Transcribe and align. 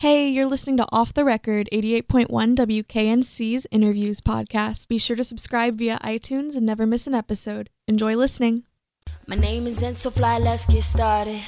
Hey, 0.00 0.28
you're 0.28 0.44
listening 0.44 0.76
to 0.76 0.86
Off 0.92 1.14
the 1.14 1.24
Record 1.24 1.70
88.1 1.72 2.28
WKNC's 2.28 3.66
Interviews 3.70 4.20
podcast. 4.20 4.88
Be 4.88 4.98
sure 4.98 5.16
to 5.16 5.24
subscribe 5.24 5.78
via 5.78 5.98
iTunes 6.04 6.54
and 6.54 6.66
never 6.66 6.86
miss 6.86 7.06
an 7.06 7.14
episode. 7.14 7.70
Enjoy 7.88 8.14
listening. 8.14 8.64
My 9.26 9.36
name 9.36 9.66
is 9.66 9.80
Zenso 9.80 10.12
Fly, 10.12 10.36
let's 10.36 10.66
get 10.66 10.82
started. 10.82 11.40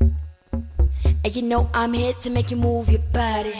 And 0.00 1.34
you 1.34 1.42
know 1.42 1.68
I'm 1.74 1.92
here 1.92 2.12
to 2.12 2.30
make 2.30 2.52
you 2.52 2.56
move 2.56 2.88
your 2.88 3.00
body. 3.00 3.54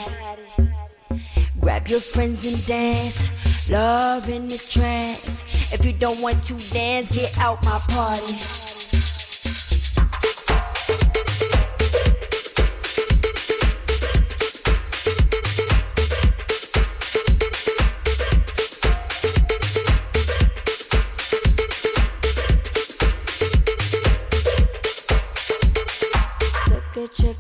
Grab 1.59 1.89
your 1.89 1.99
friends 1.99 2.47
and 2.47 2.65
dance, 2.69 3.71
love 3.73 4.29
in 4.29 4.47
the 4.47 4.71
trance. 4.73 5.75
If 5.75 5.85
you 5.85 5.93
don't 5.93 6.23
want 6.23 6.45
to 6.45 6.55
dance, 6.73 7.11
get 7.11 7.41
out 7.41 7.65
my 7.65 7.81
party. 7.89 8.68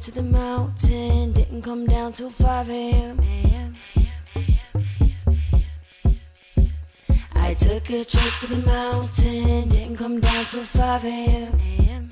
To 0.09 0.15
the 0.15 0.23
mountain. 0.23 1.33
Didn't 1.33 1.63
come 1.63 1.87
down 1.87 2.13
till 2.13 2.31
5 2.31 2.71
a.m. 2.71 3.19
I 7.35 7.55
took 7.55 7.91
a 7.91 8.05
trip 8.05 8.35
to 8.41 8.47
the 8.47 8.63
mountain. 8.65 9.69
Didn't 9.69 9.97
come 9.97 10.21
down 10.21 10.45
till 10.45 10.63
5 10.63 11.05
a.m. 11.05 12.11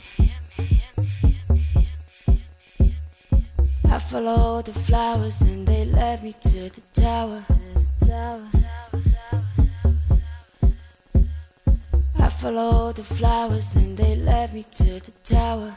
I 3.84 3.98
followed 3.98 4.66
the 4.66 4.72
flowers 4.72 5.40
and 5.42 5.66
they 5.66 5.84
led 5.86 6.22
me 6.22 6.32
to 6.32 6.70
the 6.76 6.82
tower. 6.92 7.44
I 12.18 12.28
followed 12.28 12.96
the 12.96 13.04
flowers 13.04 13.76
and 13.76 13.96
they 13.96 14.16
led 14.16 14.52
me 14.52 14.64
to 14.64 15.00
the 15.00 15.12
tower. 15.24 15.76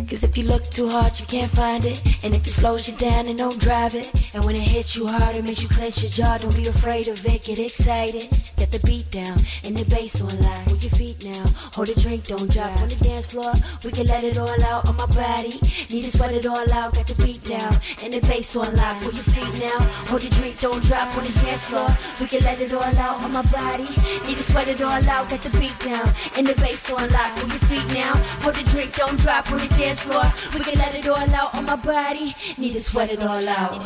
Cause 0.11 0.25
if 0.25 0.37
you 0.37 0.43
look 0.43 0.63
too 0.63 0.89
hard, 0.89 1.17
you 1.17 1.25
can't 1.25 1.47
find 1.47 1.85
it. 1.85 2.03
And 2.25 2.35
if 2.35 2.43
it 2.43 2.51
slows 2.51 2.83
you 2.83 2.97
down, 2.97 3.31
then 3.31 3.37
don't 3.37 3.57
drive 3.61 3.95
it. 3.95 4.11
And 4.35 4.43
when 4.43 4.57
it 4.57 4.67
hits 4.67 4.93
you 4.97 5.07
hard, 5.07 5.37
it 5.37 5.45
makes 5.47 5.63
you 5.63 5.69
clench 5.69 6.03
your 6.03 6.11
jaw. 6.11 6.35
Don't 6.35 6.53
be 6.53 6.67
afraid 6.67 7.07
of 7.07 7.15
it, 7.25 7.47
get 7.47 7.59
excited. 7.59 8.27
Get 8.59 8.75
the 8.75 8.83
beat 8.83 9.07
down 9.07 9.39
and 9.63 9.71
the 9.71 9.87
bass 9.87 10.19
on 10.19 10.35
line. 10.43 10.67
With 10.67 10.83
your 10.83 10.91
feet 10.99 11.23
now, 11.23 11.47
hold 11.71 11.87
a 11.87 11.95
drink, 11.95 12.27
don't 12.27 12.51
drop 12.51 12.75
on 12.83 12.91
the 12.91 12.99
dance 13.07 13.31
floor. 13.31 13.55
We 13.87 13.95
can 13.95 14.05
let 14.11 14.27
it 14.27 14.35
all 14.35 14.51
out 14.67 14.83
on 14.83 14.99
my 14.99 15.07
body. 15.15 15.55
Need 15.87 16.03
to 16.03 16.11
sweat 16.11 16.35
it 16.35 16.43
all 16.43 16.59
out, 16.75 16.91
got 16.91 17.07
the 17.07 17.15
beat 17.23 17.39
down 17.47 17.71
and 18.03 18.11
the 18.11 18.19
bass 18.27 18.51
on 18.59 18.67
lock. 18.75 18.99
With 19.07 19.15
your 19.15 19.31
feet 19.31 19.63
now, 19.63 19.79
hold 20.11 20.27
your 20.27 20.35
drink, 20.35 20.59
don't 20.59 20.83
drop 20.91 21.07
on 21.15 21.23
the 21.23 21.33
dance 21.39 21.71
floor. 21.71 21.87
We 22.19 22.27
can 22.27 22.43
let 22.43 22.59
it 22.59 22.75
all 22.75 22.95
out 22.99 23.23
on 23.23 23.31
my 23.31 23.47
body. 23.47 23.87
Need 24.27 24.35
to 24.35 24.43
sweat 24.43 24.67
it 24.67 24.83
all 24.83 24.91
out, 24.91 25.31
got 25.31 25.39
the 25.39 25.55
beat 25.55 25.79
down 25.79 26.03
and 26.35 26.43
the 26.43 26.55
bass 26.59 26.91
on 26.91 26.99
lock. 27.15 27.31
With 27.39 27.55
your 27.55 27.63
feet 27.71 27.87
now, 27.95 28.11
hold 28.43 28.59
the 28.59 28.67
drink, 28.75 28.91
don't 28.91 29.15
drop 29.23 29.47
on 29.55 29.63
the 29.63 29.71
dance 29.79 30.00
floor. 30.01 30.25
We 30.53 30.59
can 30.65 30.77
let 30.79 30.95
it 30.95 31.07
all 31.07 31.35
out 31.35 31.55
on 31.55 31.65
my 31.65 31.75
body. 31.75 32.33
Need 32.57 32.73
to 32.73 32.79
sweat 32.79 33.11
it 33.11 33.21
all 33.21 33.47
out. 33.47 33.81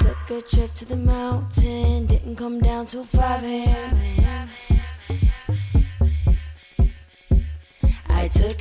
Took 0.00 0.30
a 0.30 0.42
trip 0.42 0.74
to 0.74 0.84
the 0.86 0.96
mountain, 0.96 2.06
didn't 2.06 2.36
come 2.36 2.60
down 2.60 2.86
till 2.86 3.04
5 3.04 3.44
a.m. 3.44 4.13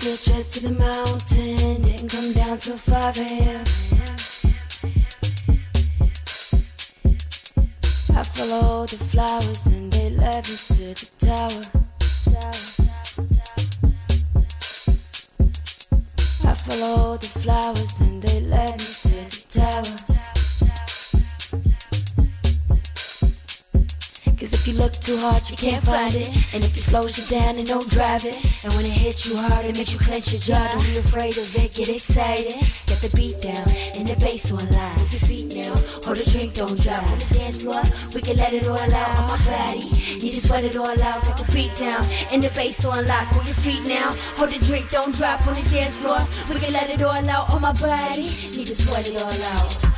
A 0.04 0.18
trip 0.18 0.50
to 0.50 0.60
the 0.60 0.72
mountain, 0.72 1.82
didn't 1.82 2.10
come 2.10 2.34
down 2.34 2.58
till 2.58 2.76
5 2.76 3.18
a.m. 3.20 3.62
I 8.12 8.24
followed 8.24 8.90
the 8.90 8.98
flowers 8.98 9.66
and 9.68 9.94
they 9.94 10.10
led 10.10 10.44
me 10.44 10.58
to 10.76 10.94
the 11.00 11.08
tower. 11.20 11.64
I 16.52 16.54
followed 16.54 17.22
the 17.22 17.40
flowers 17.40 18.02
and 18.02 18.22
they 18.22 18.42
led 18.42 18.72
me 18.72 18.86
to 19.04 19.10
the 19.32 19.44
tower. 19.50 20.13
Look 24.84 24.94
too 25.00 25.16
hard, 25.18 25.40
you 25.50 25.56
can't 25.56 25.84
find 25.84 26.14
it. 26.14 26.28
And 26.54 26.60
if 26.60 26.76
it 26.76 26.84
slows 26.84 27.16
you 27.16 27.24
down, 27.40 27.56
then 27.56 27.64
don't 27.64 27.88
drive 27.90 28.26
it. 28.26 28.36
And 28.64 28.74
when 28.76 28.84
it 28.84 28.92
hits 28.92 29.26
you 29.26 29.38
hard, 29.40 29.66
it 29.66 29.78
makes 29.78 29.94
you 29.94 30.00
clench 30.00 30.36
your 30.36 30.44
jaw. 30.44 30.68
Don't 30.68 30.84
be 30.84 31.00
afraid 31.00 31.38
of 31.40 31.48
it, 31.56 31.72
get 31.72 31.88
excited. 31.88 32.60
Get 32.92 33.00
the 33.00 33.12
beat 33.16 33.40
down 33.40 33.64
and 33.96 34.04
the 34.04 34.20
bass 34.20 34.52
on 34.52 34.60
line. 34.76 35.00
With 35.00 35.16
your 35.16 35.24
feet 35.24 35.48
now, 35.56 35.72
hold 36.04 36.20
a 36.20 36.26
drink, 36.28 36.54
don't 36.60 36.76
drop. 36.84 37.00
On 37.00 37.16
the 37.16 37.30
dance 37.32 37.64
floor, 37.64 37.84
we 38.12 38.20
can 38.20 38.36
let 38.36 38.52
it 38.52 38.68
all 38.68 38.76
out 38.76 39.12
on 39.24 39.26
my 39.32 39.40
body. 39.48 39.88
Need 40.20 40.36
to 40.36 40.44
sweat 40.44 40.68
it 40.68 40.76
all 40.76 41.00
out, 41.08 41.24
get 41.24 41.38
the 41.40 41.48
beat 41.56 41.74
down 41.80 42.04
and 42.36 42.44
the 42.44 42.52
bass 42.52 42.84
on 42.84 43.08
lock. 43.08 43.32
With 43.40 43.48
your 43.48 43.60
feet 43.64 43.84
now, 43.88 44.12
hold 44.36 44.52
a 44.52 44.60
drink, 44.60 44.92
don't 44.92 45.16
drop 45.16 45.48
on 45.48 45.56
the 45.56 45.64
dance 45.72 45.96
floor. 46.04 46.20
We 46.52 46.60
can 46.60 46.76
let 46.76 46.92
it 46.92 47.00
all 47.02 47.24
out 47.32 47.56
on 47.56 47.62
my 47.64 47.72
body. 47.80 48.28
Need 48.28 48.68
to 48.68 48.76
sweat 48.76 49.08
it 49.08 49.16
all 49.16 49.40
out. 49.56 49.93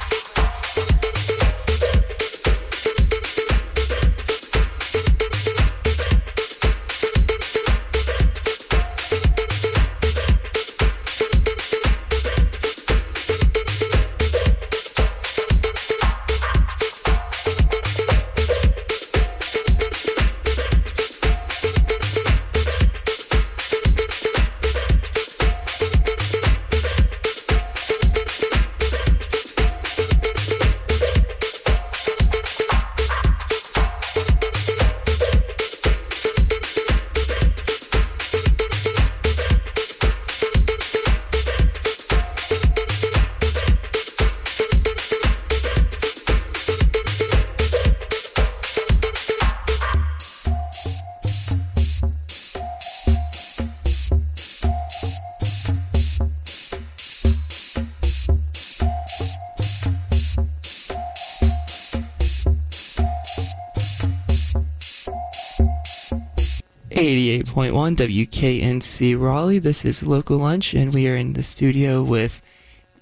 Eighty-eight 67.06 67.46
point 67.46 67.76
one 67.76 67.96
WKNC 67.96 69.20
Raleigh. 69.22 69.60
This 69.60 69.86
is 69.86 70.02
local 70.02 70.38
lunch, 70.38 70.74
and 70.74 70.92
we 70.92 71.08
are 71.08 71.16
in 71.16 71.34
the 71.34 71.44
studio 71.44 72.02
with 72.02 72.42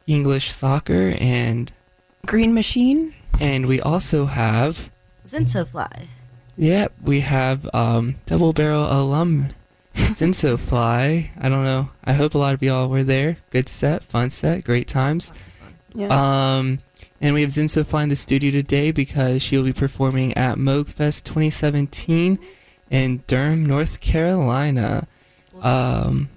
English 0.07 0.51
soccer, 0.51 1.15
and 1.19 1.71
Green 2.25 2.53
Machine. 2.53 3.13
and 3.39 3.65
we 3.65 3.79
also 3.79 4.25
have 4.25 4.89
Zensofly. 5.25 6.07
yeah, 6.57 6.89
we 7.01 7.21
have 7.21 7.69
um, 7.73 8.15
double 8.25 8.51
barrel 8.51 8.83
alum 8.91 9.47
Fly. 9.93 11.31
I 11.39 11.47
don't 11.49 11.63
know. 11.63 11.91
I 12.03 12.11
hope 12.11 12.33
a 12.35 12.37
lot 12.37 12.53
of 12.53 12.61
y'all 12.61 12.89
were 12.89 13.03
there. 13.03 13.37
Good 13.51 13.69
set, 13.69 14.03
fun 14.03 14.29
set, 14.31 14.65
great 14.65 14.89
times. 14.89 15.31
Yeah. 15.95 16.07
Um, 16.57 16.79
and 17.21 17.33
we 17.33 17.41
have 17.41 17.53
Fly 17.53 18.03
in 18.03 18.09
the 18.09 18.17
studio 18.17 18.51
today 18.51 18.91
because 18.91 19.41
she 19.41 19.55
will 19.55 19.63
be 19.63 19.71
performing 19.71 20.35
at 20.35 20.57
Moog 20.57 20.89
Fest 20.89 21.25
2017 21.25 22.37
in 22.93 23.23
Durham, 23.25 23.65
North 23.65 23.99
Carolina. 23.99 25.07
Um, 25.63 26.29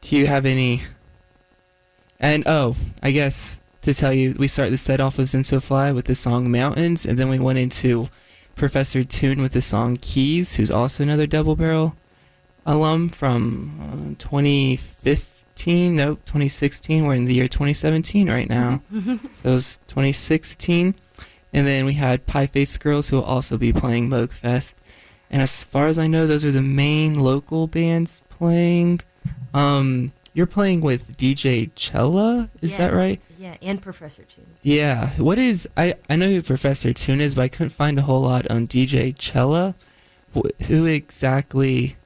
do 0.00 0.16
you 0.16 0.28
have 0.28 0.46
any? 0.46 0.84
And 2.20 2.44
oh, 2.46 2.76
I 3.02 3.10
guess 3.10 3.58
to 3.82 3.92
tell 3.92 4.14
you, 4.14 4.36
we 4.38 4.46
start 4.46 4.70
the 4.70 4.76
set 4.76 5.00
off 5.00 5.18
of 5.18 5.64
Fly 5.64 5.90
with 5.90 6.04
the 6.04 6.14
song 6.14 6.52
Mountains, 6.52 7.04
and 7.04 7.18
then 7.18 7.28
we 7.28 7.40
went 7.40 7.58
into 7.58 8.08
Professor 8.54 9.02
Tune 9.02 9.42
with 9.42 9.52
the 9.52 9.60
song 9.60 9.96
Keys, 10.00 10.54
who's 10.54 10.70
also 10.70 11.02
another 11.02 11.26
double 11.26 11.56
barrel 11.56 11.96
alum 12.64 13.08
from 13.08 14.14
uh, 14.14 14.22
2015. 14.22 15.96
Nope, 15.96 16.20
2016. 16.26 17.04
We're 17.04 17.14
in 17.16 17.24
the 17.24 17.34
year 17.34 17.48
2017 17.48 18.28
right 18.28 18.48
now. 18.48 18.82
so 18.92 19.00
it 19.10 19.44
was 19.44 19.78
2016. 19.88 20.94
And 21.52 21.66
then 21.66 21.84
we 21.84 21.94
had 21.94 22.26
Pie 22.26 22.46
Face 22.46 22.76
Girls 22.76 23.08
who 23.08 23.16
will 23.16 23.24
also 23.24 23.58
be 23.58 23.72
playing 23.72 24.08
Moog 24.08 24.30
Fest. 24.30 24.76
And 25.30 25.40
as 25.42 25.62
far 25.64 25.86
as 25.86 25.98
I 25.98 26.06
know, 26.06 26.26
those 26.26 26.44
are 26.44 26.50
the 26.50 26.62
main 26.62 27.18
local 27.18 27.66
bands 27.66 28.20
playing. 28.30 29.00
Um, 29.54 30.12
you're 30.34 30.46
playing 30.46 30.80
with 30.80 31.16
DJ 31.16 31.70
Cella, 31.76 32.50
is 32.60 32.72
Yeah. 32.72 32.78
that 32.78 32.92
right? 32.94 33.20
Yeah, 33.38 33.56
and 33.62 33.80
Professor 33.80 34.22
Tune. 34.24 34.46
Yeah. 34.62 35.10
What 35.16 35.38
is 35.38 35.68
I 35.76 35.94
I 36.08 36.16
know 36.16 36.28
who 36.28 36.42
Professor 36.42 36.92
Tune 36.92 37.20
is, 37.20 37.34
but 37.34 37.42
I 37.42 37.48
couldn't 37.48 37.70
find 37.70 37.98
a 37.98 38.02
whole 38.02 38.22
lot 38.22 38.46
on 38.50 38.66
DJ 38.66 39.12
Cella. 39.20 39.74
Wh- 40.34 40.64
Who 40.66 40.84
exactly 40.86 41.96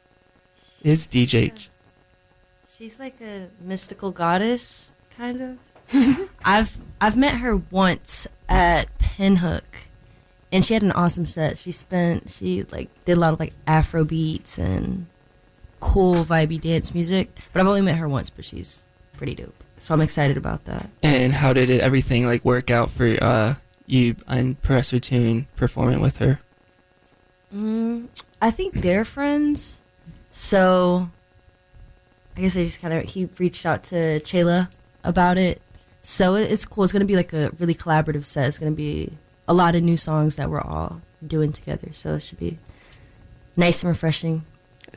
is 0.82 1.06
DJ? 1.06 1.52
She's 2.76 2.98
like 3.00 3.20
a 3.20 3.48
mystical 3.60 4.10
goddess, 4.10 4.94
kind 5.16 5.40
of. 5.92 6.28
I've 6.44 6.78
I've 7.00 7.16
met 7.16 7.34
her 7.38 7.56
once 7.56 8.26
at 8.48 8.86
Pinhook, 8.98 9.62
and 10.54 10.64
she 10.64 10.72
had 10.72 10.84
an 10.84 10.92
awesome 10.92 11.26
set. 11.26 11.58
She 11.58 11.72
spent 11.72 12.30
she 12.30 12.62
like 12.70 12.88
did 13.04 13.16
a 13.16 13.20
lot 13.20 13.32
of 13.32 13.40
like 13.40 13.52
Afro 13.66 14.04
beats 14.04 14.56
and 14.56 15.06
cool 15.80 16.14
vibey 16.14 16.60
dance 16.60 16.94
music. 16.94 17.36
But 17.52 17.60
I've 17.60 17.66
only 17.66 17.82
met 17.82 17.96
her 17.96 18.08
once, 18.08 18.30
but 18.30 18.44
she's 18.44 18.86
pretty 19.16 19.34
dope. 19.34 19.64
So 19.78 19.92
I'm 19.92 20.00
excited 20.00 20.36
about 20.36 20.64
that. 20.66 20.88
And 21.02 21.32
how 21.32 21.52
did 21.52 21.70
it 21.70 21.80
everything 21.80 22.24
like 22.24 22.44
work 22.44 22.70
out 22.70 22.88
for 22.88 23.18
uh 23.20 23.54
you 23.86 24.14
and 24.28 24.62
Professor 24.62 25.00
Tune 25.00 25.48
performing 25.56 26.00
with 26.00 26.18
her? 26.18 26.38
Mm, 27.52 28.08
I 28.40 28.52
think 28.52 28.74
they're 28.74 29.04
friends. 29.04 29.82
So 30.30 31.10
I 32.36 32.42
guess 32.42 32.56
I 32.56 32.62
just 32.62 32.80
kind 32.80 32.94
of 32.94 33.02
he 33.10 33.28
reached 33.38 33.66
out 33.66 33.82
to 33.84 34.20
Chayla 34.20 34.70
about 35.02 35.36
it. 35.36 35.60
So 36.00 36.36
it's 36.36 36.64
cool. 36.64 36.84
It's 36.84 36.92
gonna 36.92 37.04
be 37.06 37.16
like 37.16 37.32
a 37.32 37.50
really 37.58 37.74
collaborative 37.74 38.24
set. 38.24 38.46
It's 38.46 38.58
gonna 38.58 38.70
be 38.70 39.18
a 39.46 39.54
lot 39.54 39.74
of 39.74 39.82
new 39.82 39.96
songs 39.96 40.36
that 40.36 40.50
we're 40.50 40.60
all 40.60 41.02
doing 41.26 41.52
together. 41.52 41.88
So 41.92 42.14
it 42.14 42.20
should 42.20 42.38
be 42.38 42.58
nice 43.56 43.82
and 43.82 43.88
refreshing. 43.88 44.44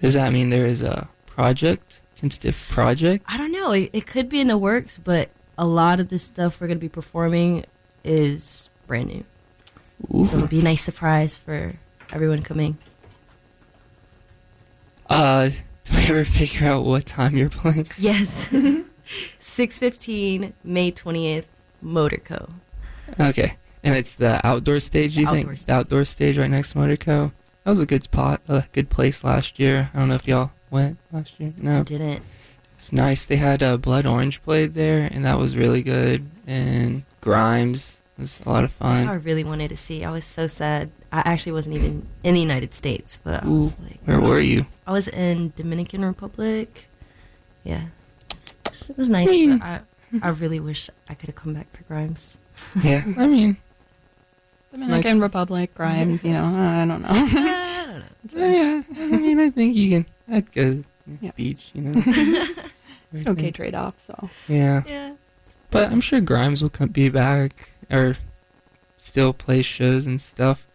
Does 0.01 0.13
that 0.13 0.31
mean 0.31 0.49
there 0.49 0.65
is 0.65 0.81
a 0.81 1.09
project, 1.25 2.01
tentative 2.15 2.67
project? 2.71 3.25
I 3.27 3.38
don't 3.38 3.51
know. 3.51 3.71
It, 3.71 3.89
it 3.94 4.05
could 4.05 4.29
be 4.29 4.39
in 4.39 4.47
the 4.47 4.57
works, 4.57 4.97
but 4.97 5.29
a 5.57 5.65
lot 5.65 5.99
of 5.99 6.09
the 6.09 6.19
stuff 6.19 6.61
we're 6.61 6.67
gonna 6.67 6.79
be 6.79 6.89
performing 6.89 7.65
is 8.03 8.69
brand 8.85 9.07
new. 9.07 9.25
Ooh. 10.13 10.25
So 10.25 10.38
it'll 10.38 10.47
be 10.47 10.59
a 10.59 10.63
nice 10.63 10.81
surprise 10.81 11.35
for 11.35 11.73
everyone 12.11 12.44
coming. 12.44 12.77
Uh, 15.09 15.49
do 15.83 15.95
we 15.95 16.03
ever 16.03 16.23
figure 16.23 16.67
out 16.67 16.85
what 16.85 17.05
time 17.05 17.35
you're 17.35 17.49
playing? 17.49 17.88
Yes. 17.97 18.49
615, 19.39 20.53
May 20.63 20.91
20th, 20.91 21.45
Motorco. 21.83 22.51
Okay. 23.17 23.55
And 23.88 23.95
it's 23.95 24.13
the 24.16 24.45
outdoor 24.45 24.80
stage, 24.80 25.18
you 25.18 25.25
think? 25.28 25.48
Outdoor 25.48 25.56
The 25.56 25.74
outdoor 25.74 26.04
stage 26.04 26.38
right 26.38 26.50
next 26.50 26.74
to 26.74 26.80
Motorco. 26.80 27.31
That 27.63 27.69
was 27.72 27.80
a 27.80 27.86
good 27.86 28.04
spot, 28.04 28.42
a 28.48 28.66
good 28.72 28.89
place 28.89 29.24
last 29.24 29.60
year. 29.60 29.89
I 29.94 30.00
don't 30.00 30.10
know 30.10 30.16
if 30.16 30.28
y'all 30.28 30.51
went 30.69 30.98
last 31.12 31.39
year. 31.39 31.54
No. 31.62 31.80
I 31.80 31.84
didn't. 31.84 32.24
It's 32.78 32.94
nice. 32.94 33.25
They 33.25 33.38
had 33.38 33.63
uh, 33.63 33.78
Blood 33.78 34.06
Orange 34.06 34.44
played 34.44 34.74
there, 34.74 35.10
and 35.12 35.25
that 35.25 35.39
was 35.39 35.57
really 35.57 35.81
good. 35.81 36.30
And 36.45 37.04
Grimes 37.22 38.01
was 38.18 38.39
a 38.45 38.50
lot 38.50 38.63
of 38.63 38.72
fun. 38.72 38.94
That's 38.94 39.06
what 39.07 39.13
I 39.13 39.16
really 39.16 39.44
wanted 39.44 39.69
to 39.69 39.78
see. 39.78 40.04
I 40.04 40.12
was 40.12 40.25
so 40.25 40.48
sad. 40.48 40.92
I 41.12 41.24
actually 41.25 41.54
wasn't 41.54 41.75
even 41.75 42.07
in 42.24 42.36
the 42.36 42.42
United 42.42 42.74
States, 42.74 43.19
but 43.24 43.44
I 43.44 43.48
was 43.48 43.80
like, 43.80 44.00
Where 44.06 44.22
were 44.22 44.40
you? 44.40 44.68
I 44.86 44.92
was 44.92 45.07
in 45.07 45.54
Dominican 45.56 46.06
Republic. 46.06 46.88
Yeah. 47.63 47.88
It 48.68 48.98
was 48.98 49.10
nice, 49.10 49.30
but 49.30 49.62
I, 49.62 49.80
I 50.22 50.30
really 50.30 50.60
wish 50.60 50.90
I 51.10 51.13
could 51.16 51.28
have 51.28 51.36
come 51.36 51.54
back 51.54 51.72
for 51.75 51.83
Grimes. 51.83 52.40
Yeah, 52.83 53.04
I 53.18 53.28
mean, 53.28 53.57
Dominican 54.72 55.19
Republic, 55.19 55.74
Grimes, 55.74 56.24
you 56.24 56.34
know, 56.34 56.46
I 56.56 56.86
don't 56.86 57.02
know. 57.02 57.08
I 57.10 57.86
don't 57.86 58.00
know. 58.00 58.04
Yeah, 58.36 58.48
yeah. 58.52 58.84
I 59.04 59.06
mean, 59.18 59.40
I 59.40 59.50
think 59.50 59.74
you 59.75 59.90
can. 59.90 60.06
I'd 60.30 60.52
go 60.52 60.84
Yeah. 61.22 61.31
beach, 61.36 61.72
you 61.74 61.81
know. 61.81 62.02
it's 62.06 63.22
an 63.22 63.30
okay 63.30 63.52
trade 63.52 63.74
off, 63.74 64.00
so. 64.00 64.30
Yeah, 64.50 64.84
Yeah. 64.86 65.14
but 65.72 65.92
I'm 65.92 66.02
sure 66.02 66.19
Grimes 66.19 66.62
will 66.62 66.69
come, 66.69 66.90
be 66.90 67.08
back 67.08 67.72
or 67.90 68.18
still 68.98 69.31
play 69.31 69.62
shows 69.62 70.06
and 70.06 70.19
stuff. 70.19 70.68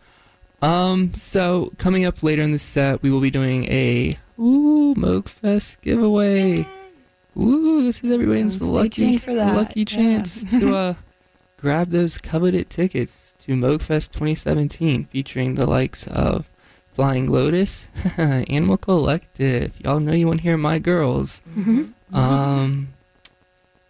Um, 0.62 1.12
so 1.12 1.73
coming 1.77 2.05
up 2.06 2.23
later 2.23 2.41
in 2.43 2.53
the 2.53 2.59
set, 2.59 3.03
we 3.03 3.11
will 3.11 3.21
be 3.21 3.31
doing 3.31 3.65
a 3.65 4.17
Ooh 4.39 4.94
Moog 4.97 5.29
Fest 5.29 5.83
giveaway. 5.83 6.65
Ooh, 7.37 7.83
this 7.83 8.03
is 8.03 8.11
everybody's 8.12 8.62
lucky 8.62 8.89
tuned 8.89 9.23
for 9.23 9.35
that. 9.35 9.55
lucky 9.56 9.81
Yeah. 9.81 9.85
chance 9.85 10.44
to 10.44 10.75
uh 10.77 10.94
grab 11.62 11.91
those 11.91 12.19
coveted 12.19 12.69
tickets 12.69 13.37
to 13.38 13.53
Moogfest 13.53 14.11
2017, 14.11 15.05
featuring 15.05 15.55
the 15.55 15.64
likes 15.64 16.09
of 16.09 16.50
Flying 16.93 17.31
Lotus, 17.31 17.88
Animal 18.19 18.76
Collective. 18.76 19.81
Y'all 19.81 20.00
know 20.00 20.12
you 20.12 20.26
want 20.26 20.41
to 20.41 20.43
hear 20.43 20.56
my 20.56 20.81
girls. 20.81 21.41
Um, 22.12 22.88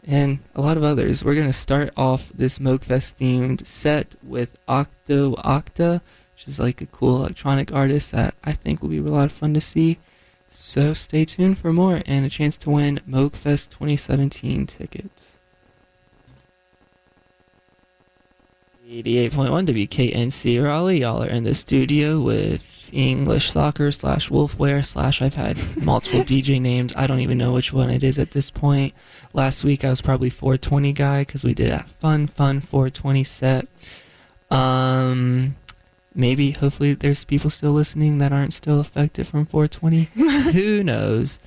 and 0.07 0.41
a 0.55 0.61
lot 0.61 0.77
of 0.77 0.85
others. 0.85 1.25
We're 1.25 1.35
gonna 1.35 1.53
start 1.55 1.91
off 1.97 2.31
this 2.35 2.59
Moogfest 2.59 3.15
themed 3.17 3.67
set 3.67 4.17
with 4.23 4.59
Octo 4.69 5.37
Octa, 5.37 6.03
which 6.35 6.47
is 6.47 6.59
like 6.59 6.83
a 6.83 6.87
cool 6.87 7.17
electronic 7.17 7.73
artist 7.73 8.13
that 8.13 8.35
I 8.45 8.53
think 8.53 8.83
will 8.83 8.91
be 8.91 8.99
a 8.99 9.03
lot 9.03 9.25
of 9.25 9.33
fun 9.33 9.55
to 9.55 9.63
see. 9.63 9.99
So 10.47 10.93
stay 10.93 11.25
tuned 11.25 11.57
for 11.57 11.73
more 11.73 12.03
and 12.05 12.27
a 12.27 12.29
chance 12.29 12.59
to 12.59 12.71
win 12.71 13.01
Moogfest 13.09 13.71
2017 13.71 14.67
tickets. 14.67 15.39
88.1 18.93 19.89
WKNC 19.89 20.63
Raleigh. 20.63 21.01
Y'all 21.01 21.23
are 21.23 21.31
in 21.31 21.45
the 21.45 21.55
studio 21.55 22.21
with 22.21 22.91
English 22.93 23.51
Soccer 23.51 23.91
slash 23.91 24.29
Wolfwear 24.29 24.85
slash 24.85 25.23
I've 25.23 25.35
had 25.35 25.83
multiple 25.83 26.21
DJ 26.21 26.61
names. 26.61 26.95
I 26.95 27.07
don't 27.07 27.21
even 27.21 27.39
know 27.39 27.55
which 27.55 27.73
one 27.73 27.89
it 27.89 28.05
is 28.05 28.19
at 28.19 28.33
this 28.33 28.51
point. 28.51 28.93
Last 29.33 29.65
week 29.65 29.83
I 29.83 29.89
was 29.89 30.03
probably 30.03 30.29
420 30.29 30.93
guy 30.93 31.23
because 31.23 31.43
we 31.43 31.55
did 31.55 31.71
that 31.71 31.89
fun, 31.89 32.27
fun 32.27 32.61
420 32.61 33.25
set. 33.25 33.67
Um, 34.51 35.57
maybe, 36.15 36.51
hopefully, 36.51 36.93
there's 36.93 37.25
people 37.25 37.49
still 37.49 37.73
listening 37.73 38.19
that 38.19 38.31
aren't 38.31 38.53
still 38.53 38.79
affected 38.79 39.27
from 39.27 39.47
420. 39.47 40.11
Who 40.53 40.85
knows? 40.85 41.39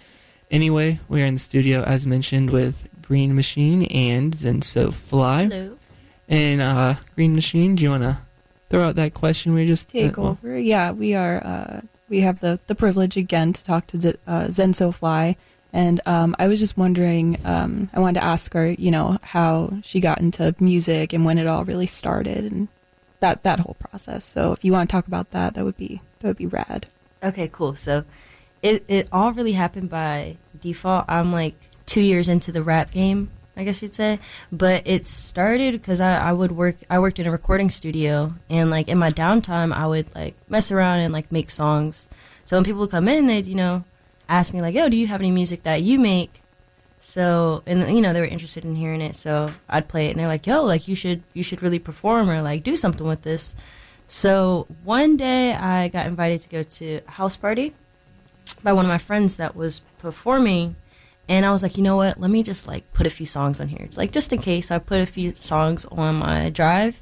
Anyway, 0.49 0.99
we 1.07 1.21
are 1.21 1.27
in 1.27 1.35
the 1.35 1.39
studio 1.39 1.83
as 1.83 2.07
mentioned 2.07 2.49
with 2.49 2.89
Green 3.03 3.35
Machine 3.35 3.83
and 3.83 4.33
Zenso 4.33 4.91
Fly. 4.91 5.43
Hello. 5.43 5.77
And 6.27 6.61
uh, 6.61 6.95
Green 7.15 7.35
Machine, 7.35 7.75
do 7.75 7.83
you 7.83 7.89
want 7.89 8.03
to 8.03 8.17
throw 8.69 8.83
out 8.83 8.95
that 8.95 9.13
question 9.13 9.53
we 9.53 9.65
just 9.65 9.89
Take 9.89 10.17
uh, 10.17 10.21
well, 10.21 10.31
over. 10.31 10.59
Yeah, 10.59 10.91
we 10.91 11.13
are, 11.13 11.45
uh, 11.45 11.81
we 12.09 12.21
have 12.21 12.39
the, 12.39 12.59
the 12.67 12.75
privilege 12.75 13.15
again 13.17 13.53
to 13.53 13.63
talk 13.63 13.87
to 13.87 14.01
Z- 14.01 14.15
uh, 14.27 14.45
Zenso 14.45 14.93
Fly. 14.93 15.35
And 15.71 15.99
um, 16.05 16.35
I 16.39 16.47
was 16.47 16.59
just 16.59 16.77
wondering, 16.77 17.37
um, 17.43 17.89
I 17.93 17.99
wanted 17.99 18.21
to 18.21 18.25
ask 18.25 18.53
her, 18.53 18.71
you 18.71 18.91
know, 18.91 19.17
how 19.21 19.79
she 19.83 19.99
got 19.99 20.21
into 20.21 20.55
music 20.59 21.11
and 21.11 21.25
when 21.25 21.37
it 21.37 21.47
all 21.47 21.65
really 21.65 21.87
started 21.87 22.51
and 22.51 22.69
that, 23.19 23.43
that 23.43 23.59
whole 23.59 23.75
process. 23.79 24.25
So 24.25 24.53
if 24.53 24.63
you 24.63 24.71
want 24.71 24.89
to 24.89 24.93
talk 24.93 25.07
about 25.07 25.31
that, 25.31 25.53
that 25.53 25.65
would 25.65 25.77
be, 25.77 26.01
that 26.19 26.27
would 26.27 26.37
be 26.37 26.47
rad. 26.47 26.87
Okay, 27.21 27.49
cool. 27.51 27.75
So 27.75 28.05
it, 28.61 28.85
it 28.87 29.09
all 29.11 29.33
really 29.33 29.51
happened 29.51 29.89
by 29.89 30.37
default. 30.59 31.05
I'm 31.07 31.31
like 31.31 31.55
two 31.85 32.01
years 32.01 32.29
into 32.29 32.51
the 32.51 32.63
rap 32.63 32.91
game, 32.91 33.31
I 33.57 33.63
guess 33.63 33.81
you'd 33.81 33.93
say. 33.93 34.19
But 34.51 34.83
it 34.85 35.05
started 35.05 35.73
because 35.73 36.01
I, 36.01 36.29
I 36.29 36.31
would 36.33 36.51
work, 36.51 36.77
I 36.89 36.99
worked 36.99 37.19
in 37.19 37.27
a 37.27 37.31
recording 37.31 37.69
studio 37.69 38.35
and 38.49 38.69
like 38.69 38.87
in 38.87 38.97
my 38.97 39.11
downtime, 39.11 39.73
I 39.73 39.87
would 39.87 40.13
like 40.15 40.35
mess 40.49 40.71
around 40.71 40.99
and 40.99 41.13
like 41.13 41.31
make 41.31 41.49
songs. 41.49 42.09
So 42.43 42.57
when 42.57 42.63
people 42.63 42.81
would 42.81 42.91
come 42.91 43.07
in, 43.07 43.25
they'd, 43.27 43.45
you 43.45 43.55
know, 43.55 43.83
ask 44.27 44.53
me 44.53 44.59
like, 44.59 44.75
yo, 44.75 44.89
do 44.89 44.97
you 44.97 45.07
have 45.07 45.21
any 45.21 45.31
music 45.31 45.63
that 45.63 45.81
you 45.81 45.99
make? 45.99 46.41
So 47.05 47.61
and 47.67 47.95
you 47.95 48.01
know 48.01 48.13
they 48.13 48.19
were 48.19 48.25
interested 48.25 48.65
in 48.65 48.75
hearing 48.75 48.99
it, 48.99 49.15
so 49.15 49.49
I'd 49.69 49.87
play 49.87 50.07
it, 50.07 50.11
and 50.11 50.19
they're 50.19 50.27
like, 50.27 50.47
"Yo, 50.47 50.63
like 50.63 50.87
you 50.87 50.95
should 50.95 51.21
you 51.33 51.43
should 51.43 51.61
really 51.61 51.77
perform 51.77 52.31
or 52.31 52.41
like 52.41 52.63
do 52.63 52.75
something 52.75 53.05
with 53.05 53.21
this." 53.21 53.55
So 54.07 54.65
one 54.83 55.15
day 55.15 55.53
I 55.53 55.87
got 55.87 56.07
invited 56.07 56.41
to 56.41 56.49
go 56.49 56.63
to 56.63 57.01
a 57.07 57.11
house 57.11 57.37
party 57.37 57.75
by 58.63 58.73
one 58.73 58.85
of 58.85 58.89
my 58.89 58.97
friends 58.97 59.37
that 59.37 59.55
was 59.55 59.81
performing, 59.99 60.77
and 61.27 61.45
I 61.45 61.51
was 61.51 61.63
like, 61.63 61.77
you 61.77 61.83
know 61.83 61.97
what? 61.97 62.19
Let 62.19 62.31
me 62.31 62.43
just 62.43 62.67
like 62.67 62.91
put 62.93 63.07
a 63.07 63.09
few 63.09 63.25
songs 63.25 63.59
on 63.59 63.67
here, 63.69 63.81
It's 63.83 63.97
like 63.97 64.11
just 64.11 64.31
in 64.33 64.39
case. 64.39 64.67
So 64.67 64.75
I 64.75 64.79
put 64.79 65.01
a 65.01 65.05
few 65.05 65.33
songs 65.33 65.85
on 65.85 66.15
my 66.15 66.49
drive, 66.49 67.01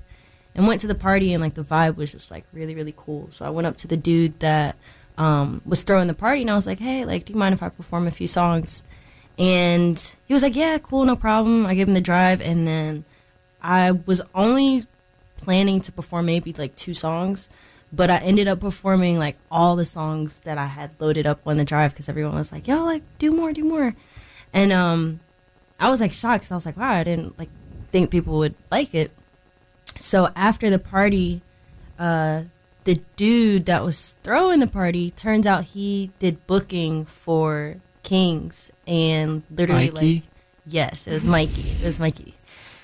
and 0.55 0.67
went 0.67 0.81
to 0.81 0.87
the 0.87 0.95
party, 0.95 1.33
and 1.33 1.41
like 1.41 1.55
the 1.55 1.63
vibe 1.63 1.95
was 1.95 2.11
just 2.11 2.31
like 2.31 2.45
really 2.53 2.75
really 2.75 2.93
cool. 2.95 3.27
So 3.31 3.45
I 3.45 3.49
went 3.49 3.67
up 3.67 3.77
to 3.77 3.87
the 3.87 3.97
dude 3.97 4.39
that 4.39 4.75
um, 5.17 5.61
was 5.65 5.83
throwing 5.83 6.07
the 6.07 6.13
party, 6.13 6.41
and 6.41 6.51
I 6.51 6.55
was 6.55 6.67
like, 6.67 6.79
hey, 6.79 7.05
like, 7.05 7.25
do 7.25 7.33
you 7.33 7.39
mind 7.39 7.53
if 7.53 7.61
I 7.63 7.69
perform 7.69 8.07
a 8.07 8.11
few 8.11 8.27
songs? 8.27 8.83
And 9.37 9.97
he 10.27 10.33
was 10.33 10.43
like, 10.43 10.55
yeah, 10.55 10.77
cool, 10.77 11.05
no 11.05 11.15
problem. 11.15 11.65
I 11.65 11.73
gave 11.75 11.87
him 11.87 11.93
the 11.93 12.01
drive, 12.01 12.39
and 12.39 12.67
then 12.67 13.03
I 13.61 13.91
was 13.91 14.21
only 14.35 14.83
planning 15.37 15.81
to 15.81 15.91
perform 15.91 16.25
maybe 16.27 16.53
like 16.53 16.75
two 16.75 16.93
songs, 16.93 17.49
But 17.91 18.09
I 18.09 18.17
ended 18.17 18.47
up 18.47 18.59
performing 18.59 19.19
like 19.19 19.37
all 19.51 19.75
the 19.75 19.85
songs 19.85 20.39
that 20.45 20.57
I 20.57 20.65
had 20.65 20.91
loaded 20.99 21.27
up 21.27 21.41
on 21.45 21.57
the 21.57 21.65
drive 21.65 21.91
because 21.93 22.09
everyone 22.09 22.33
was 22.33 22.51
like, 22.51 22.67
"Yo, 22.67 22.83
like 22.83 23.03
do 23.19 23.31
more, 23.31 23.53
do 23.53 23.63
more," 23.63 23.93
and 24.53 24.71
um, 24.71 25.19
I 25.79 25.89
was 25.89 25.99
like 25.99 26.11
shocked 26.11 26.41
because 26.41 26.51
I 26.51 26.55
was 26.55 26.65
like, 26.65 26.77
"Wow, 26.77 26.91
I 26.91 27.03
didn't 27.03 27.37
like 27.39 27.49
think 27.91 28.11
people 28.11 28.37
would 28.37 28.55
like 28.71 28.93
it." 28.93 29.11
So 29.97 30.29
after 30.35 30.69
the 30.69 30.79
party, 30.79 31.41
uh, 31.97 32.43
the 32.83 32.99
dude 33.15 33.65
that 33.65 33.83
was 33.83 34.15
throwing 34.23 34.59
the 34.59 34.67
party 34.67 35.09
turns 35.09 35.47
out 35.47 35.65
he 35.65 36.11
did 36.19 36.45
booking 36.47 37.05
for 37.05 37.77
Kings 38.03 38.71
and 38.85 39.43
literally 39.49 39.89
Mikey? 39.91 40.13
like 40.15 40.23
yes, 40.65 41.07
it 41.07 41.13
was 41.13 41.27
Mikey. 41.27 41.61
It 41.61 41.85
was 41.85 41.99
Mikey, 41.99 42.35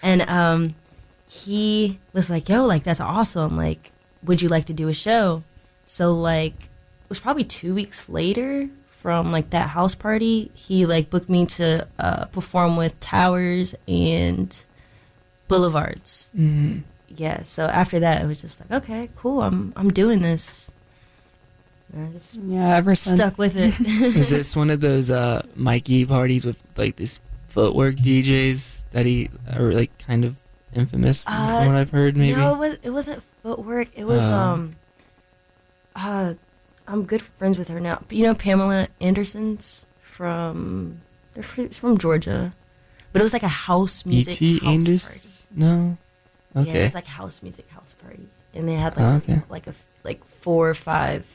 and 0.01 0.23
um, 0.23 0.75
he 1.29 1.99
was 2.13 2.29
like, 2.29 2.49
"Yo, 2.49 2.65
like 2.65 2.83
that's 2.83 3.01
awesome. 3.01 3.55
Like, 3.55 3.91
would 4.23 4.41
you 4.41 4.49
like 4.49 4.65
to 4.65 4.73
do 4.73 4.87
a 4.87 4.93
show?" 4.93 5.43
So 5.85 6.11
like, 6.11 6.63
it 6.63 7.09
was 7.09 7.19
probably 7.19 7.43
two 7.43 7.75
weeks 7.75 8.09
later 8.09 8.69
from 8.99 9.31
like 9.31 9.49
that 9.51 9.69
house 9.69 9.95
party. 9.95 10.51
He 10.53 10.85
like 10.85 11.09
booked 11.09 11.29
me 11.29 11.45
to 11.57 11.87
uh, 11.97 12.25
perform 12.25 12.75
with 12.75 12.99
Towers 12.99 13.73
and 13.87 14.51
Boulevards. 15.47 16.31
Mm. 16.37 16.83
Yeah. 17.07 17.43
So 17.43 17.65
after 17.67 17.99
that, 17.99 18.21
it 18.21 18.27
was 18.27 18.41
just 18.41 18.59
like, 18.59 18.83
okay, 18.83 19.09
cool. 19.15 19.41
I'm 19.41 19.71
I'm 19.75 19.89
doing 19.89 20.19
this. 20.21 20.71
And 21.93 22.09
I 22.09 22.11
just 22.11 22.35
Yeah, 22.35 22.75
ever 22.77 22.93
since. 22.93 23.15
stuck 23.15 23.37
with 23.37 23.55
it. 23.55 23.79
Is 24.15 24.29
this 24.29 24.55
one 24.55 24.69
of 24.69 24.79
those 24.79 25.09
uh, 25.09 25.41
Mikey 25.55 26.05
parties 26.05 26.45
with 26.45 26.57
like 26.77 26.97
this 26.97 27.19
footwork 27.47 27.95
DJs 27.95 28.83
that 28.91 29.05
he 29.07 29.29
are 29.55 29.71
like 29.73 29.89
kind 29.97 30.23
of 30.23 30.35
infamous 30.75 31.23
from, 31.23 31.33
Uh, 31.33 31.47
from 31.63 31.67
what 31.67 31.75
I've 31.77 31.89
heard? 31.89 32.15
Maybe. 32.15 32.35
No, 32.35 32.53
it 32.53 32.57
was 32.59 32.77
it 32.83 32.89
wasn't 32.91 33.23
footwork. 33.41 33.87
It 33.95 34.05
was 34.05 34.21
Oh. 34.21 34.33
um 34.33 34.75
uh 35.95 36.33
I'm 36.89 37.03
good 37.05 37.21
friends 37.21 37.57
with 37.57 37.67
her 37.69 37.79
now. 37.79 38.01
You 38.09 38.23
know 38.23 38.33
Pamela 38.35 38.87
Anderson's 38.99 39.85
from 40.01 41.01
they're 41.33 41.43
from 41.43 41.97
Georgia. 41.97 42.53
But 43.11 43.21
it 43.21 43.23
was 43.23 43.33
like 43.33 43.43
a 43.43 43.47
house 43.47 44.05
music 44.05 44.39
E.T. 44.41 44.59
house 44.65 44.67
Anders? 44.73 45.47
No. 45.55 45.97
party. 46.53 46.69
Yeah, 46.69 46.75
it 46.77 46.83
was 46.83 46.95
like 46.95 47.05
house 47.07 47.41
music 47.41 47.67
house 47.69 47.93
party. 48.03 48.27
And 48.53 48.67
they 48.67 48.75
had 48.75 48.95
like 48.97 49.05
Oh, 49.05 49.15
okay. 49.17 49.41
like 49.49 49.65
a 49.67 49.71
f- 49.71 49.85
like 50.03 50.23
four 50.25 50.69
or 50.69 50.73
five 50.75 51.25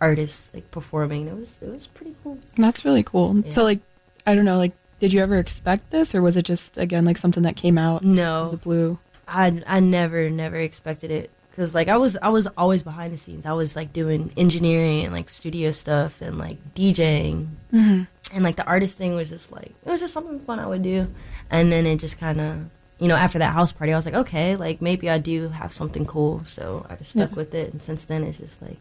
artists 0.00 0.50
like 0.54 0.70
performing. 0.70 1.26
It 1.28 1.34
was 1.34 1.58
it 1.62 1.70
was 1.70 1.86
pretty 1.86 2.14
cool. 2.22 2.38
That's 2.56 2.84
really 2.84 3.02
cool. 3.02 3.36
Yeah. 3.38 3.50
So, 3.50 3.62
like, 3.64 3.80
I 4.26 4.34
don't 4.34 4.44
know, 4.44 4.58
like, 4.58 4.72
did 5.00 5.12
you 5.12 5.20
ever 5.20 5.38
expect 5.38 5.90
this, 5.90 6.14
or 6.14 6.22
was 6.22 6.36
it 6.36 6.44
just 6.44 6.76
again 6.78 7.04
like 7.04 7.16
something 7.16 7.42
that 7.44 7.56
came 7.56 7.78
out 7.78 8.04
No. 8.04 8.44
of 8.44 8.50
the 8.52 8.56
blue? 8.58 8.98
I 9.26 9.62
I 9.66 9.80
never 9.80 10.28
never 10.30 10.56
expected 10.56 11.10
it 11.10 11.30
because 11.54 11.74
like 11.74 11.86
I 11.88 11.96
was 11.96 12.16
I 12.20 12.28
was 12.30 12.48
always 12.58 12.82
behind 12.82 13.12
the 13.12 13.16
scenes. 13.16 13.46
I 13.46 13.52
was 13.52 13.76
like 13.76 13.92
doing 13.92 14.32
engineering 14.36 15.04
and 15.04 15.12
like 15.14 15.30
studio 15.30 15.70
stuff 15.70 16.20
and 16.20 16.36
like 16.38 16.58
DJing 16.74 17.46
Mm-hmm. 17.72 18.02
and 18.34 18.44
like 18.44 18.56
the 18.56 18.66
artist 18.66 18.98
thing 18.98 19.14
was 19.14 19.28
just 19.28 19.52
like 19.52 19.72
it 19.86 19.90
was 19.90 20.00
just 20.00 20.12
something 20.14 20.40
fun 20.40 20.58
I 20.58 20.66
would 20.66 20.82
do. 20.82 21.06
And 21.50 21.70
then 21.70 21.86
it 21.86 21.98
just 22.00 22.18
kind 22.18 22.40
of 22.40 22.58
you 22.98 23.06
know 23.08 23.16
after 23.16 23.38
that 23.38 23.52
house 23.52 23.70
party 23.72 23.92
I 23.92 23.96
was 23.96 24.06
like 24.06 24.14
okay 24.14 24.56
like 24.56 24.80
maybe 24.82 25.08
I 25.10 25.18
do 25.18 25.48
have 25.50 25.72
something 25.72 26.04
cool. 26.06 26.42
So 26.44 26.86
I 26.90 26.96
just 26.96 27.10
stuck 27.12 27.30
Yeah. 27.30 27.36
with 27.36 27.54
it 27.54 27.72
and 27.72 27.80
since 27.82 28.04
then 28.04 28.24
it's 28.24 28.38
just 28.38 28.60
like 28.62 28.78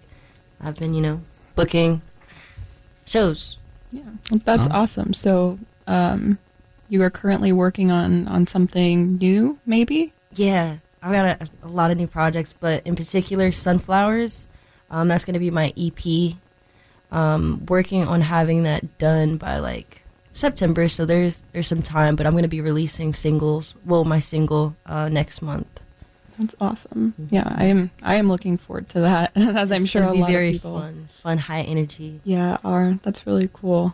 I've 0.62 0.78
been 0.80 0.94
you 0.94 1.02
know 1.02 1.22
booking 1.56 2.02
shows. 3.06 3.58
Yeah, 3.92 4.02
that's 4.46 4.68
Oh. 4.68 4.72
awesome. 4.74 5.14
So, 5.14 5.60
um, 5.86 6.40
you 6.90 7.02
are 7.04 7.10
currently 7.12 7.52
working 7.52 7.92
on 7.92 8.28
on 8.28 8.48
something 8.48 9.18
new, 9.18 9.60
maybe? 9.66 10.14
Yeah, 10.34 10.78
I've 11.04 11.12
got 11.12 11.26
a, 11.42 11.50
a 11.64 11.68
lot 11.68 11.92
of 11.92 11.98
new 11.98 12.08
projects, 12.08 12.54
but 12.54 12.86
in 12.88 12.96
particular, 12.96 13.52
Sunflowers. 13.52 14.48
Um, 14.90 15.08
that's 15.08 15.26
going 15.26 15.34
to 15.34 15.40
be 15.40 15.52
my 15.52 15.74
EP. 15.78 16.36
Um, 17.12 17.66
working 17.68 18.08
on 18.08 18.22
having 18.22 18.64
that 18.64 18.98
done 18.98 19.38
by 19.38 19.60
like 19.60 20.02
September, 20.32 20.88
so 20.88 21.06
there's 21.06 21.44
there's 21.52 21.68
some 21.68 21.82
time. 21.84 22.16
But 22.16 22.26
I'm 22.26 22.32
going 22.32 22.44
to 22.44 22.50
be 22.50 22.62
releasing 22.62 23.14
singles. 23.14 23.76
Well, 23.86 24.04
my 24.04 24.20
single 24.20 24.76
uh, 24.86 25.10
next 25.10 25.42
month. 25.42 25.82
That's 26.40 26.56
awesome. 26.60 27.14
Yeah, 27.30 27.54
I 27.56 27.66
am. 27.66 27.92
I 28.02 28.16
am 28.16 28.28
looking 28.28 28.58
forward 28.58 28.90
to 28.90 29.02
that, 29.02 29.32
as 29.36 29.72
I'm 29.72 29.82
It's 29.84 29.90
sure 29.92 30.02
a 30.04 30.14
lot 30.14 30.30
very 30.32 30.48
of 30.50 30.54
people. 30.54 30.80
fun, 30.80 31.08
fun, 31.12 31.38
high 31.38 31.62
energy. 31.62 32.22
Yeah, 32.24 32.58
are. 32.66 32.94
That's 33.04 33.28
really 33.28 33.50
cool. 33.54 33.94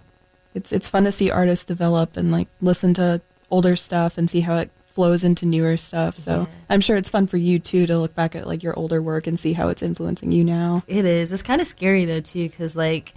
It's 0.54 0.72
it's 0.72 0.88
fun 0.88 1.04
to 1.04 1.12
see 1.12 1.30
artists 1.30 1.66
develop 1.66 2.16
and 2.16 2.32
like 2.32 2.48
listen 2.62 2.94
to 2.96 3.22
older 3.52 3.76
stuff 3.76 4.18
and 4.18 4.30
see 4.30 4.42
how 4.42 4.56
it 4.58 4.72
flows 5.00 5.24
into 5.24 5.46
newer 5.46 5.78
stuff. 5.78 6.18
So 6.18 6.42
Yeah. 6.42 6.46
I'm 6.70 6.82
sure 6.82 6.98
it's 6.98 7.08
fun 7.08 7.26
for 7.26 7.38
you 7.38 7.58
too 7.58 7.86
to 7.88 7.98
look 7.98 8.14
back 8.16 8.36
at 8.36 8.46
like 8.46 8.64
your 8.64 8.78
older 8.78 9.02
work 9.02 9.28
and 9.28 9.40
see 9.40 9.54
how 9.54 9.70
it's 9.70 9.82
influencing 9.82 10.34
you 10.34 10.44
now. 10.44 10.84
It 10.88 11.06
is. 11.06 11.32
It's 11.32 11.42
kind 11.42 11.62
of 11.62 11.68
scary 11.68 12.04
though 12.04 12.20
too, 12.20 12.50
because 12.50 12.76
like 12.76 13.14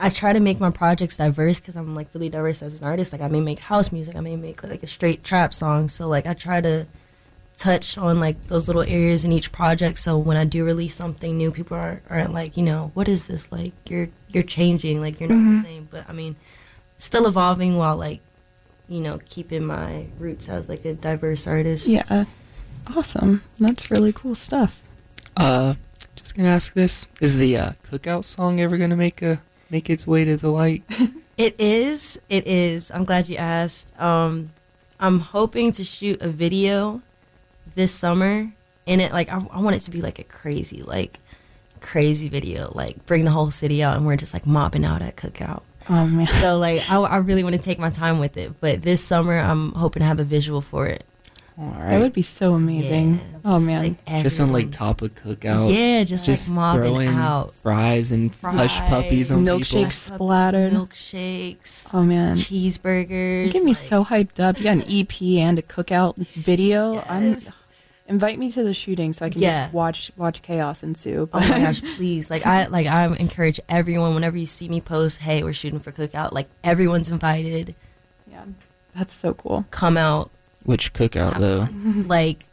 I 0.00 0.08
try 0.08 0.32
to 0.32 0.40
make 0.40 0.58
my 0.58 0.70
projects 0.70 1.16
diverse 1.16 1.60
because 1.60 1.76
I'm 1.76 1.94
like 1.94 2.08
really 2.12 2.28
diverse 2.28 2.60
as 2.60 2.80
an 2.80 2.84
artist. 2.84 3.12
Like 3.12 3.20
I 3.22 3.28
may 3.28 3.40
make 3.40 3.60
house 3.60 3.92
music, 3.92 4.16
I 4.16 4.20
may 4.20 4.34
make 4.34 4.64
like 4.64 4.82
a 4.82 4.88
straight 4.88 5.22
trap 5.22 5.54
song. 5.54 5.86
So 5.86 6.08
like 6.08 6.26
I 6.26 6.34
try 6.34 6.60
to 6.60 6.86
touch 7.56 7.96
on 7.96 8.18
like 8.18 8.48
those 8.48 8.66
little 8.66 8.82
areas 8.82 9.24
in 9.24 9.30
each 9.30 9.52
project. 9.52 9.98
So 9.98 10.18
when 10.18 10.36
I 10.36 10.44
do 10.44 10.64
release 10.64 10.96
something 10.96 11.36
new, 11.38 11.52
people 11.52 11.76
aren't, 11.76 12.02
aren't 12.10 12.34
like, 12.34 12.56
you 12.56 12.64
know, 12.64 12.90
what 12.94 13.06
is 13.06 13.28
this? 13.28 13.52
Like 13.52 13.74
you're 13.88 14.08
you're 14.28 14.42
changing. 14.42 15.00
Like 15.00 15.20
you're 15.20 15.28
not 15.28 15.36
the 15.52 15.58
Mhm. 15.60 15.62
same. 15.62 15.88
But 15.88 16.04
I 16.08 16.12
mean, 16.12 16.34
still 16.96 17.28
evolving 17.28 17.76
while 17.76 17.96
like 17.96 18.18
you 18.92 19.00
know 19.00 19.18
keeping 19.28 19.64
my 19.64 20.06
roots 20.18 20.48
as 20.48 20.68
like 20.68 20.84
a 20.84 20.94
diverse 20.94 21.46
artist. 21.46 21.88
Yeah, 21.88 22.24
awesome. 22.94 23.42
That's 23.58 23.90
really 23.90 24.12
cool 24.12 24.34
stuff. 24.34 24.82
Uh, 25.36 25.74
just 26.14 26.34
gonna 26.34 26.48
ask 26.48 26.74
this: 26.74 27.08
Is 27.20 27.38
the 27.38 27.56
uh, 27.56 27.70
cookout 27.90 28.24
song 28.24 28.60
ever 28.60 28.76
gonna 28.76 28.96
make 28.96 29.22
a 29.22 29.42
make 29.70 29.88
its 29.88 30.06
way 30.06 30.24
to 30.24 30.36
the 30.36 30.50
light? 30.50 30.84
It 31.38 31.58
is. 31.58 32.20
It 32.28 32.46
is. 32.46 32.90
I'm 32.90 33.04
glad 33.04 33.28
you 33.28 33.36
asked. 33.36 33.98
Um, 33.98 34.44
I'm 35.00 35.18
hoping 35.18 35.72
to 35.72 35.82
shoot 35.82 36.20
a 36.20 36.28
video 36.28 37.00
this 37.74 37.90
summer, 37.90 38.52
and 38.86 39.00
it 39.00 39.12
like 39.12 39.30
I, 39.30 39.38
I 39.50 39.60
want 39.60 39.74
it 39.76 39.80
to 39.80 39.90
be 39.90 40.02
like 40.02 40.18
a 40.18 40.24
crazy, 40.24 40.82
like 40.82 41.20
crazy 41.80 42.28
video, 42.28 42.70
like 42.74 43.06
bring 43.06 43.24
the 43.24 43.30
whole 43.30 43.50
city 43.50 43.82
out, 43.82 43.96
and 43.96 44.06
we're 44.06 44.16
just 44.16 44.34
like 44.34 44.46
mopping 44.46 44.84
out 44.84 45.00
at 45.00 45.16
cookout. 45.16 45.62
Oh 45.88 46.06
man, 46.06 46.26
So 46.26 46.58
like 46.58 46.80
I, 46.90 46.96
I 46.98 47.16
really 47.18 47.42
want 47.42 47.54
to 47.54 47.60
take 47.60 47.78
my 47.78 47.90
time 47.90 48.18
with 48.18 48.36
it, 48.36 48.60
but 48.60 48.82
this 48.82 49.02
summer 49.02 49.36
I'm 49.38 49.72
hoping 49.72 50.00
to 50.00 50.06
have 50.06 50.20
a 50.20 50.24
visual 50.24 50.60
for 50.60 50.86
it. 50.86 51.04
All 51.58 51.70
that 51.78 52.00
would 52.00 52.14
be 52.14 52.22
so 52.22 52.54
amazing. 52.54 53.14
Yeah, 53.16 53.20
oh 53.44 53.56
just, 53.56 53.66
man, 53.66 53.82
like, 54.06 54.22
just 54.22 54.40
on 54.40 54.52
like 54.52 54.70
top 54.72 55.02
of 55.02 55.14
cookout. 55.14 55.72
Yeah, 55.72 56.02
just, 56.02 56.24
just 56.24 56.48
like 56.48 56.54
mopping 56.54 56.82
throwing 56.94 57.08
out. 57.08 57.52
fries 57.52 58.10
and 58.10 58.34
hush 58.42 58.80
puppies 58.80 59.30
on 59.30 59.44
Milkshakes. 59.44 59.68
people. 59.70 59.84
Hush 59.84 59.94
splattered. 59.94 60.72
milkshakes, 60.72 61.94
oh 61.94 62.02
man. 62.02 62.36
cheeseburgers. 62.36 63.46
You 63.48 63.52
get 63.52 63.64
me 63.64 63.70
like- 63.72 63.76
so 63.76 64.02
hyped 64.04 64.40
up. 64.40 64.58
You 64.58 64.64
got 64.64 64.76
an 64.78 64.84
EP 64.88 65.22
and 65.40 65.58
a 65.58 65.62
cookout 65.62 66.16
video. 66.34 67.02
I'm 67.08 67.32
Yes. 67.32 67.54
Invite 68.12 68.38
me 68.38 68.50
to 68.50 68.62
the 68.62 68.74
shooting 68.74 69.12
so 69.12 69.24
I 69.26 69.30
can 69.30 69.40
Yeah. 69.42 69.64
just 69.64 69.74
watch 69.74 70.12
watch 70.16 70.42
chaos 70.42 70.82
ensue. 70.82 71.28
Oh 71.32 71.40
my 71.40 71.58
gosh, 71.64 71.80
please. 71.96 72.30
Like 72.30 72.46
I 72.46 72.66
like 72.66 72.86
I 72.86 73.06
encourage 73.16 73.58
everyone 73.68 74.14
whenever 74.14 74.36
you 74.36 74.46
see 74.46 74.68
me 74.68 74.80
post, 74.80 75.18
hey, 75.18 75.42
we're 75.42 75.52
shooting 75.52 75.80
for 75.80 75.90
cookout, 75.92 76.32
like 76.32 76.48
everyone's 76.62 77.10
invited. 77.10 77.74
yeah, 78.30 78.44
that's 78.94 79.14
so 79.14 79.34
cool. 79.34 79.64
Come 79.70 79.96
out. 79.96 80.30
Which 80.64 80.92
cookout 80.92 81.38
though? 81.38 81.68
Like 82.06 82.44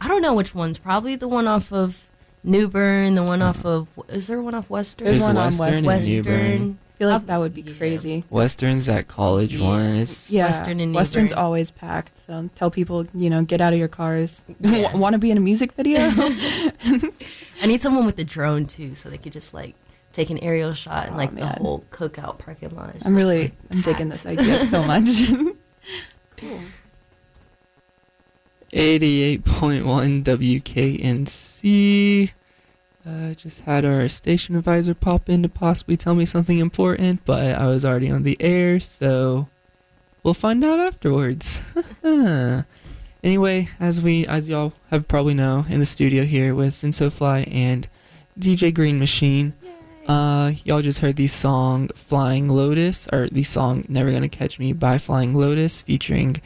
I 0.00 0.08
don't 0.08 0.22
know 0.22 0.34
which 0.34 0.54
one's 0.54 0.78
probably 0.78 1.16
the 1.16 1.28
one 1.28 1.48
off 1.48 1.72
of 1.72 2.08
New 2.44 2.68
Bern, 2.68 3.14
the 3.16 3.22
one 3.24 3.42
off 3.42 3.64
of 3.64 3.88
is 4.08 4.26
there 4.28 4.40
one 4.42 4.54
off 4.54 4.68
Western? 4.70 5.06
There's 5.06 5.18
There's 5.18 5.28
one 5.28 5.36
on 5.36 5.44
Western 5.44 5.74
and 5.74 5.86
West- 5.86 6.08
Western. 6.08 6.78
I 6.96 6.98
feel 6.98 7.08
like 7.08 7.20
I'll- 7.20 7.26
that 7.26 7.38
would 7.40 7.52
be 7.52 7.60
yeah. 7.60 7.74
crazy. 7.76 8.24
Western's 8.30 8.86
that 8.86 9.06
college 9.06 9.54
Yeah. 9.54 9.66
one. 9.66 9.96
It's 9.96 10.30
Yeah, 10.30 10.46
Western 10.46 10.80
and 10.80 10.94
Western's 10.94 11.32
always 11.32 11.70
packed. 11.70 12.26
So 12.26 12.48
tell 12.54 12.70
people, 12.70 13.06
you 13.14 13.28
know, 13.28 13.42
get 13.44 13.60
out 13.60 13.74
of 13.74 13.78
your 13.78 13.88
cars. 13.88 14.46
Yeah. 14.60 14.96
Want 14.96 15.12
to 15.12 15.18
be 15.18 15.30
in 15.30 15.36
a 15.36 15.40
music 15.40 15.72
video? 15.72 15.98
I 17.62 17.66
need 17.66 17.82
someone 17.82 18.06
with 18.06 18.18
a 18.18 18.24
drone 18.24 18.64
too, 18.64 18.94
so 18.94 19.10
they 19.10 19.18
could 19.18 19.34
just 19.34 19.52
like 19.52 19.74
take 20.12 20.30
an 20.30 20.38
aerial 20.38 20.72
shot 20.72 21.08
and 21.08 21.16
Oh, 21.16 21.18
like 21.18 21.34
the 21.36 21.44
whole 21.46 21.84
cookout 21.90 22.38
parking 22.38 22.74
lot. 22.74 22.94
I'm 23.04 23.14
just, 23.14 23.14
really, 23.14 23.40
like, 23.42 23.52
I'm 23.70 23.82
digging 23.82 24.08
this 24.08 24.24
idea 24.24 24.64
so 24.64 24.82
much. 24.82 25.04
cool. 26.38 26.60
88.1 28.72 30.22
WKNC. 30.24 32.30
Uh, 33.06 33.34
just 33.34 33.60
had 33.60 33.84
our 33.84 34.08
station 34.08 34.56
advisor 34.56 34.92
pop 34.92 35.28
in 35.28 35.40
to 35.44 35.48
possibly 35.48 35.96
tell 35.96 36.16
me 36.16 36.26
something 36.26 36.58
important, 36.58 37.24
but 37.24 37.54
I 37.54 37.68
was 37.68 37.84
already 37.84 38.10
on 38.10 38.24
the 38.24 38.36
air, 38.40 38.80
so 38.80 39.46
we'll 40.24 40.34
find 40.34 40.64
out 40.64 40.80
afterwards. 40.80 41.62
anyway, 43.22 43.68
as 43.78 44.02
we, 44.02 44.26
as 44.26 44.48
y'all 44.48 44.72
have 44.90 45.06
probably 45.06 45.34
know, 45.34 45.64
in 45.68 45.78
the 45.78 45.86
studio 45.86 46.24
here 46.24 46.52
with 46.52 46.74
Zensofly 46.74 47.48
and 47.54 47.86
DJ 48.40 48.74
Green 48.74 48.98
Machine. 48.98 49.52
Uh, 50.08 50.52
y'all 50.64 50.82
just 50.82 50.98
heard 50.98 51.14
the 51.14 51.28
song 51.28 51.86
Flying 51.88 52.48
Lotus, 52.48 53.06
or 53.12 53.28
the 53.28 53.44
song 53.44 53.84
Never 53.88 54.10
Gonna 54.10 54.28
Catch 54.28 54.58
Me 54.58 54.72
by 54.72 54.98
Flying 54.98 55.32
Lotus 55.32 55.82
featuring 55.82 56.36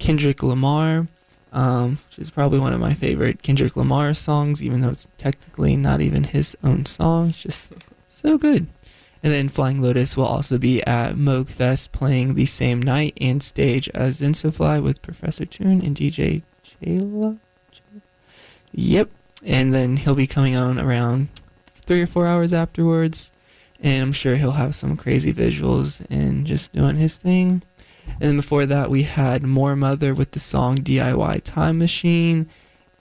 Kendrick 0.00 0.42
Lamar. 0.42 1.06
Um, 1.52 1.98
which 2.08 2.18
is 2.18 2.30
probably 2.30 2.58
one 2.58 2.72
of 2.72 2.80
my 2.80 2.94
favorite 2.94 3.42
Kendrick 3.42 3.76
Lamar 3.76 4.14
songs, 4.14 4.62
even 4.62 4.80
though 4.80 4.90
it's 4.90 5.06
technically 5.18 5.76
not 5.76 6.00
even 6.00 6.24
his 6.24 6.56
own 6.64 6.86
song. 6.86 7.30
It's 7.30 7.42
just 7.42 7.72
so 8.08 8.38
good. 8.38 8.66
And 9.22 9.32
then 9.32 9.48
Flying 9.48 9.80
Lotus 9.80 10.16
will 10.16 10.24
also 10.26 10.58
be 10.58 10.84
at 10.84 11.14
Moog 11.14 11.48
Fest 11.48 11.92
playing 11.92 12.34
the 12.34 12.46
same 12.46 12.82
night 12.82 13.16
and 13.20 13.42
stage 13.42 13.88
as 13.90 14.20
Zensofly 14.20 14.82
with 14.82 15.00
Professor 15.00 15.44
Tune 15.44 15.80
and 15.80 15.96
DJ 15.96 16.42
Chayla. 16.64 17.38
Yep. 18.72 19.10
And 19.44 19.72
then 19.72 19.98
he'll 19.98 20.14
be 20.14 20.26
coming 20.26 20.56
on 20.56 20.80
around 20.80 21.28
three 21.66 22.02
or 22.02 22.06
four 22.06 22.26
hours 22.26 22.52
afterwards. 22.52 23.30
And 23.80 24.02
I'm 24.02 24.12
sure 24.12 24.36
he'll 24.36 24.52
have 24.52 24.74
some 24.74 24.96
crazy 24.96 25.32
visuals 25.32 26.04
and 26.10 26.46
just 26.46 26.72
doing 26.72 26.96
his 26.96 27.16
thing. 27.16 27.62
And 28.06 28.20
then 28.20 28.36
before 28.36 28.66
that, 28.66 28.90
we 28.90 29.02
had 29.02 29.42
Moor 29.42 29.74
Mother 29.76 30.14
with 30.14 30.32
the 30.32 30.40
song 30.40 30.76
DIY 30.78 31.42
Time 31.44 31.78
Machine. 31.78 32.48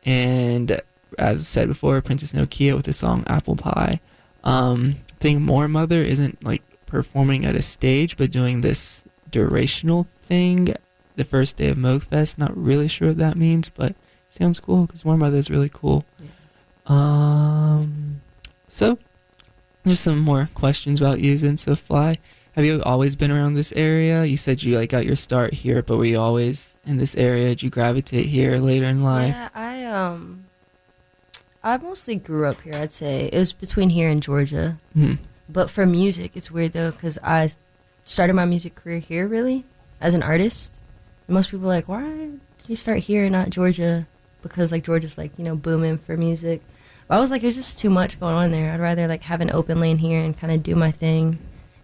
And 0.06 0.82
as 1.18 1.40
I 1.40 1.44
said 1.44 1.68
before, 1.68 2.02
Princess 2.02 2.34
Nokia 2.34 2.76
with 2.76 2.86
the 2.86 2.94
song 2.94 3.24
Apple 3.28 3.56
Pie. 3.56 4.00
Um, 4.44 4.96
I 5.12 5.16
think 5.20 5.42
Moor 5.42 5.68
Mother 5.68 6.02
isn't 6.02 6.44
like 6.44 6.64
performing 6.86 7.46
at 7.46 7.56
a 7.56 7.62
stage, 7.62 8.18
but 8.18 8.32
doing 8.32 8.62
this 8.62 9.04
durational 9.32 10.08
thing 10.08 10.74
the 11.16 11.24
first 11.24 11.58
day 11.58 11.70
of 11.70 11.78
Moogfest. 11.78 12.38
Not 12.38 12.56
really 12.58 12.88
sure 12.88 13.10
what 13.10 13.18
that 13.18 13.38
means, 13.38 13.70
but 13.70 13.96
sounds 14.30 14.60
cool 14.60 14.86
because 14.86 15.06
Moor 15.06 15.18
Mother 15.18 15.38
is 15.38 15.50
really 15.50 15.70
cool. 15.70 16.06
Um, 16.88 18.22
so 18.68 18.98
just 19.86 20.04
some 20.04 20.20
more 20.20 20.50
questions 20.54 21.02
about 21.02 21.20
using 21.20 21.58
you, 21.66 21.76
Fly. 21.76 22.18
Have 22.54 22.66
you 22.66 22.82
always 22.84 23.16
been 23.16 23.32
around 23.32 23.56
this 23.56 23.72
area? 23.78 24.26
You 24.26 24.36
said 24.36 24.62
you 24.62 24.76
like 24.76 24.90
got 24.90 25.06
your 25.06 25.16
start 25.16 25.54
here, 25.54 25.82
but 25.82 25.96
were 25.96 26.06
you 26.06 26.20
always 26.20 26.76
in 26.86 26.98
this 26.98 27.16
area? 27.16 27.50
Did 27.50 27.64
you 27.64 27.70
gravitate 27.70 28.26
here 28.26 28.58
later 28.58 28.88
in 28.88 29.04
life? 29.04 29.34
Yeah, 29.34 29.50
I 29.56 29.86
um, 29.86 30.46
I 31.64 31.78
mostly 31.78 32.18
grew 32.18 32.46
up 32.46 32.60
here. 32.62 32.76
I'd 32.76 32.92
say 32.92 33.30
it 33.32 33.38
was 33.38 33.54
between 33.54 33.92
here 33.92 34.10
and 34.10 34.22
Georgia. 34.22 34.78
Hmm. 34.94 35.14
But 35.48 35.70
for 35.70 35.86
music, 35.86 36.32
it's 36.36 36.52
weird 36.52 36.74
though 36.74 36.92
because 36.92 37.18
I 37.24 37.48
started 38.04 38.34
my 38.34 38.46
music 38.46 38.76
career 38.76 39.00
here, 39.00 39.28
really, 39.28 39.64
as 40.02 40.14
an 40.14 40.24
artist. 40.24 40.82
And 41.28 41.36
most 41.36 41.52
people 41.52 41.68
are 41.68 41.76
like, 41.76 41.88
why 41.88 42.04
did 42.04 42.68
you 42.68 42.76
start 42.76 43.00
here 43.00 43.24
and 43.24 43.32
not 43.32 43.50
Georgia? 43.50 44.08
Because 44.42 44.74
like 44.74 44.84
Georgia's 44.84 45.18
like 45.18 45.32
you 45.38 45.46
know 45.46 45.56
booming 45.56 46.00
for 46.00 46.18
music. 46.18 46.62
But 47.08 47.16
I 47.16 47.20
was 47.22 47.32
like, 47.32 47.44
there's 47.44 47.56
just 47.56 47.80
too 47.80 47.90
much 47.90 48.20
going 48.20 48.36
on 48.36 48.52
there. 48.52 48.74
I'd 48.74 48.82
rather 48.82 49.08
like 49.08 49.22
have 49.24 49.40
an 49.40 49.52
open 49.52 49.80
lane 49.80 50.00
here 50.00 50.20
and 50.20 50.38
kind 50.38 50.52
of 50.52 50.62
do 50.62 50.76
my 50.76 50.92
thing 50.92 51.40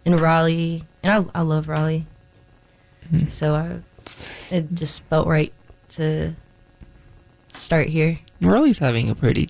in 0.07 0.15
Raleigh, 0.17 0.83
and 1.03 1.25
I 1.33 1.39
I 1.39 1.41
love 1.43 1.67
Raleigh. 1.67 2.05
Hmm. 3.09 3.27
So 3.27 3.55
I, 3.55 3.79
it 4.53 4.73
just 4.73 5.03
felt 5.03 5.27
right 5.27 5.53
to 5.89 6.33
start 7.53 7.89
here. 7.89 8.19
Raleigh's 8.41 8.79
having 8.79 9.09
a 9.09 9.15
pretty 9.15 9.49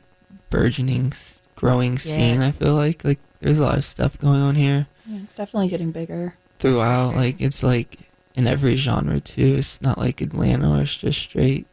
burgeoning, 0.50 1.08
s- 1.08 1.42
growing 1.56 1.98
scene. 1.98 2.42
I 2.42 2.52
feel 2.52 2.74
like 2.76 3.04
like 3.04 3.20
there's 3.40 3.60
a 3.60 3.64
lot 3.64 3.78
of 3.78 3.84
stuff 3.84 4.18
going 4.20 4.40
on 4.42 4.56
here 4.56 4.88
Yeah, 5.06 5.20
it's 5.24 5.36
definitely 5.38 5.70
getting 5.70 5.92
bigger. 5.92 6.36
throughout. 6.60 7.12
Sure. 7.12 7.20
Like 7.20 7.42
it's 7.42 7.64
like 7.64 8.10
in 8.36 8.48
every 8.48 8.76
genre 8.76 9.20
too. 9.20 9.56
It's 9.58 9.82
not 9.82 9.98
like 9.98 10.22
Atlanta 10.22 10.70
where 10.72 10.82
it's 10.82 10.98
just 10.98 11.20
straight 11.20 11.68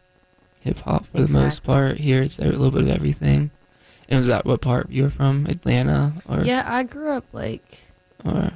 hip 0.61 0.81
hop 0.81 1.07
for 1.07 1.23
the 1.23 1.38
most 1.38 1.62
part. 1.62 1.99
Here 1.99 2.23
it's 2.23 2.38
a 2.38 2.45
little 2.45 2.71
bit 2.71 2.83
of 2.83 2.88
everything. 2.88 3.50
And 4.09 4.19
was 4.19 4.26
that 4.29 4.45
what 4.45 4.61
part 4.61 4.91
you 4.91 5.05
were 5.05 5.11
from? 5.11 5.47
Atlanta 5.47 6.14
or 6.29 6.41
Yeah, 6.45 6.64
I 6.67 6.83
grew 6.83 7.11
up 7.12 7.25
like 7.33 7.81
or 8.25 8.53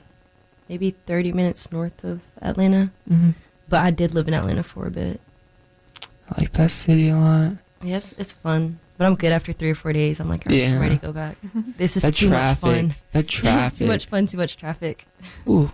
maybe 0.68 0.94
30 1.06 1.32
minutes 1.32 1.70
north 1.72 2.04
of 2.04 2.22
Atlanta, 2.42 2.90
Mhm. 3.10 3.34
but 3.68 3.80
I 3.80 3.90
did 3.90 4.14
live 4.14 4.28
in 4.28 4.34
Atlanta 4.34 4.62
for 4.62 4.86
a 4.86 4.90
bit. 4.90 5.20
I 6.30 6.40
like 6.42 6.52
that 6.52 6.70
city 6.70 7.08
a 7.08 7.16
lot. 7.16 7.52
Yes, 7.82 8.12
it's 8.18 8.32
fun, 8.32 8.78
but 8.98 9.06
I'm 9.06 9.14
good 9.14 9.32
after 9.32 9.52
three 9.52 9.70
or 9.70 9.74
four 9.74 9.92
days. 9.92 10.20
I'm 10.20 10.28
like, 10.28 10.44
right, 10.46 10.52
I'm 10.54 10.74
Yeah. 10.74 10.80
ready 10.80 10.96
to 10.96 11.06
go 11.06 11.12
back. 11.12 11.36
This 11.76 11.96
is 11.96 12.02
that 12.02 12.14
too 12.14 12.28
traffic. 12.28 12.62
much 12.62 12.76
fun. 12.76 12.94
That 13.12 13.28
traffic. 13.28 13.78
too 13.78 13.86
much 13.86 14.06
fun, 14.06 14.26
too 14.26 14.36
much 14.36 14.56
traffic. 14.56 15.06
Ooh. 15.48 15.70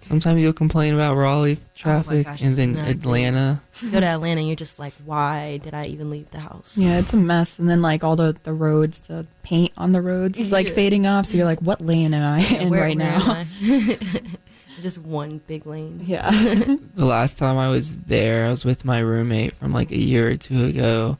Sometimes 0.00 0.42
you'll 0.42 0.52
complain 0.52 0.94
about 0.94 1.16
Raleigh 1.16 1.58
oh 1.60 1.64
traffic, 1.74 2.26
Oh 2.26 2.30
gosh, 2.30 2.42
and 2.42 2.52
then. 2.54 2.76
Atlanta. 2.76 3.60
You 3.82 3.90
go 3.90 4.00
to 4.00 4.06
Atlanta, 4.06 4.40
you're 4.42 4.56
just 4.56 4.78
like, 4.78 4.92
why 5.04 5.58
did 5.58 5.74
I 5.74 5.84
even 5.86 6.08
leave 6.08 6.30
the 6.30 6.40
house? 6.40 6.78
Yeah, 6.78 6.98
it's 6.98 7.12
a 7.12 7.16
mess. 7.16 7.58
And 7.58 7.68
then 7.68 7.82
like 7.82 8.04
all 8.04 8.16
the 8.16 8.36
the 8.44 8.52
roads, 8.52 9.00
the 9.00 9.26
paint 9.42 9.72
on 9.76 9.92
the 9.92 10.00
roads 10.00 10.38
is 10.38 10.50
like 10.52 10.68
fading 10.80 11.06
off. 11.06 11.26
So 11.26 11.36
you're 11.36 11.46
like, 11.46 11.60
what 11.60 11.80
lane 11.80 12.14
am 12.14 12.22
I 12.22 12.40
Yeah, 12.40 12.58
in 12.62 12.70
where- 12.70 12.82
right 12.82 12.96
where 12.96 13.04
now? 13.06 13.44
just 14.80 14.98
one 14.98 15.40
big 15.46 15.66
lane. 15.66 16.02
Yeah. 16.06 16.30
The 16.30 17.04
last 17.04 17.36
time 17.36 17.58
I 17.58 17.68
was 17.68 17.96
there, 17.96 18.46
I 18.46 18.50
was 18.50 18.64
with 18.64 18.84
my 18.84 19.00
roommate 19.00 19.52
from 19.54 19.72
like 19.72 19.90
a 19.90 19.98
year 19.98 20.30
or 20.30 20.36
two 20.36 20.64
ago, 20.66 21.18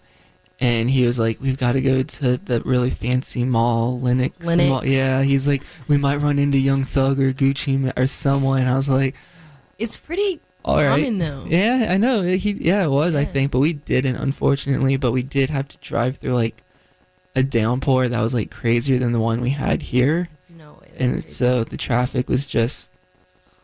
and 0.60 0.90
he 0.90 1.04
was 1.04 1.18
like, 1.18 1.40
"We've 1.40 1.58
got 1.58 1.72
to 1.72 1.80
go 1.80 2.02
to 2.02 2.36
the 2.36 2.60
really 2.62 2.90
fancy 2.90 3.44
mall, 3.44 4.00
Lenox." 4.00 4.44
Lenox. 4.44 4.68
Mall. 4.68 4.84
Yeah, 4.84 5.22
he's 5.22 5.46
like, 5.46 5.62
"We 5.86 5.96
might 5.98 6.16
run 6.16 6.38
into 6.38 6.58
Young 6.58 6.84
Thug 6.84 7.20
or 7.20 7.32
Gucci 7.32 7.92
or 7.96 8.06
someone." 8.06 8.64
I 8.66 8.74
was 8.76 8.88
like, 8.88 9.14
It's 9.78 9.96
pretty 9.96 10.40
"All 10.64 10.76
right." 10.82 10.90
common 11.04 11.18
though. 11.18 11.44
Yeah, 11.46 11.86
I 11.90 11.96
know. 11.96 12.22
He 12.22 12.52
yeah, 12.52 12.84
it 12.84 12.90
was 12.90 13.14
I 13.14 13.24
think, 13.24 13.52
but 13.52 13.60
we 13.60 13.72
didn't 13.72 14.16
unfortunately. 14.16 14.96
But 14.96 15.12
we 15.12 15.22
did 15.22 15.50
have 15.50 15.68
to 15.68 15.78
drive 15.78 16.16
through 16.16 16.34
like 16.34 16.62
a 17.36 17.42
downpour 17.42 18.08
that 18.08 18.20
was 18.20 18.34
like 18.34 18.50
crazier 18.50 18.98
than 18.98 19.12
the 19.12 19.20
one 19.20 19.40
we 19.40 19.50
had 19.50 19.82
here, 19.82 20.28
No 20.48 20.72
way. 20.80 20.90
and 20.98 21.12
crazy. 21.12 21.28
so 21.28 21.62
the 21.62 21.76
traffic 21.76 22.28
was 22.28 22.46
just, 22.46 22.90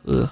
ugh. 0.07 0.31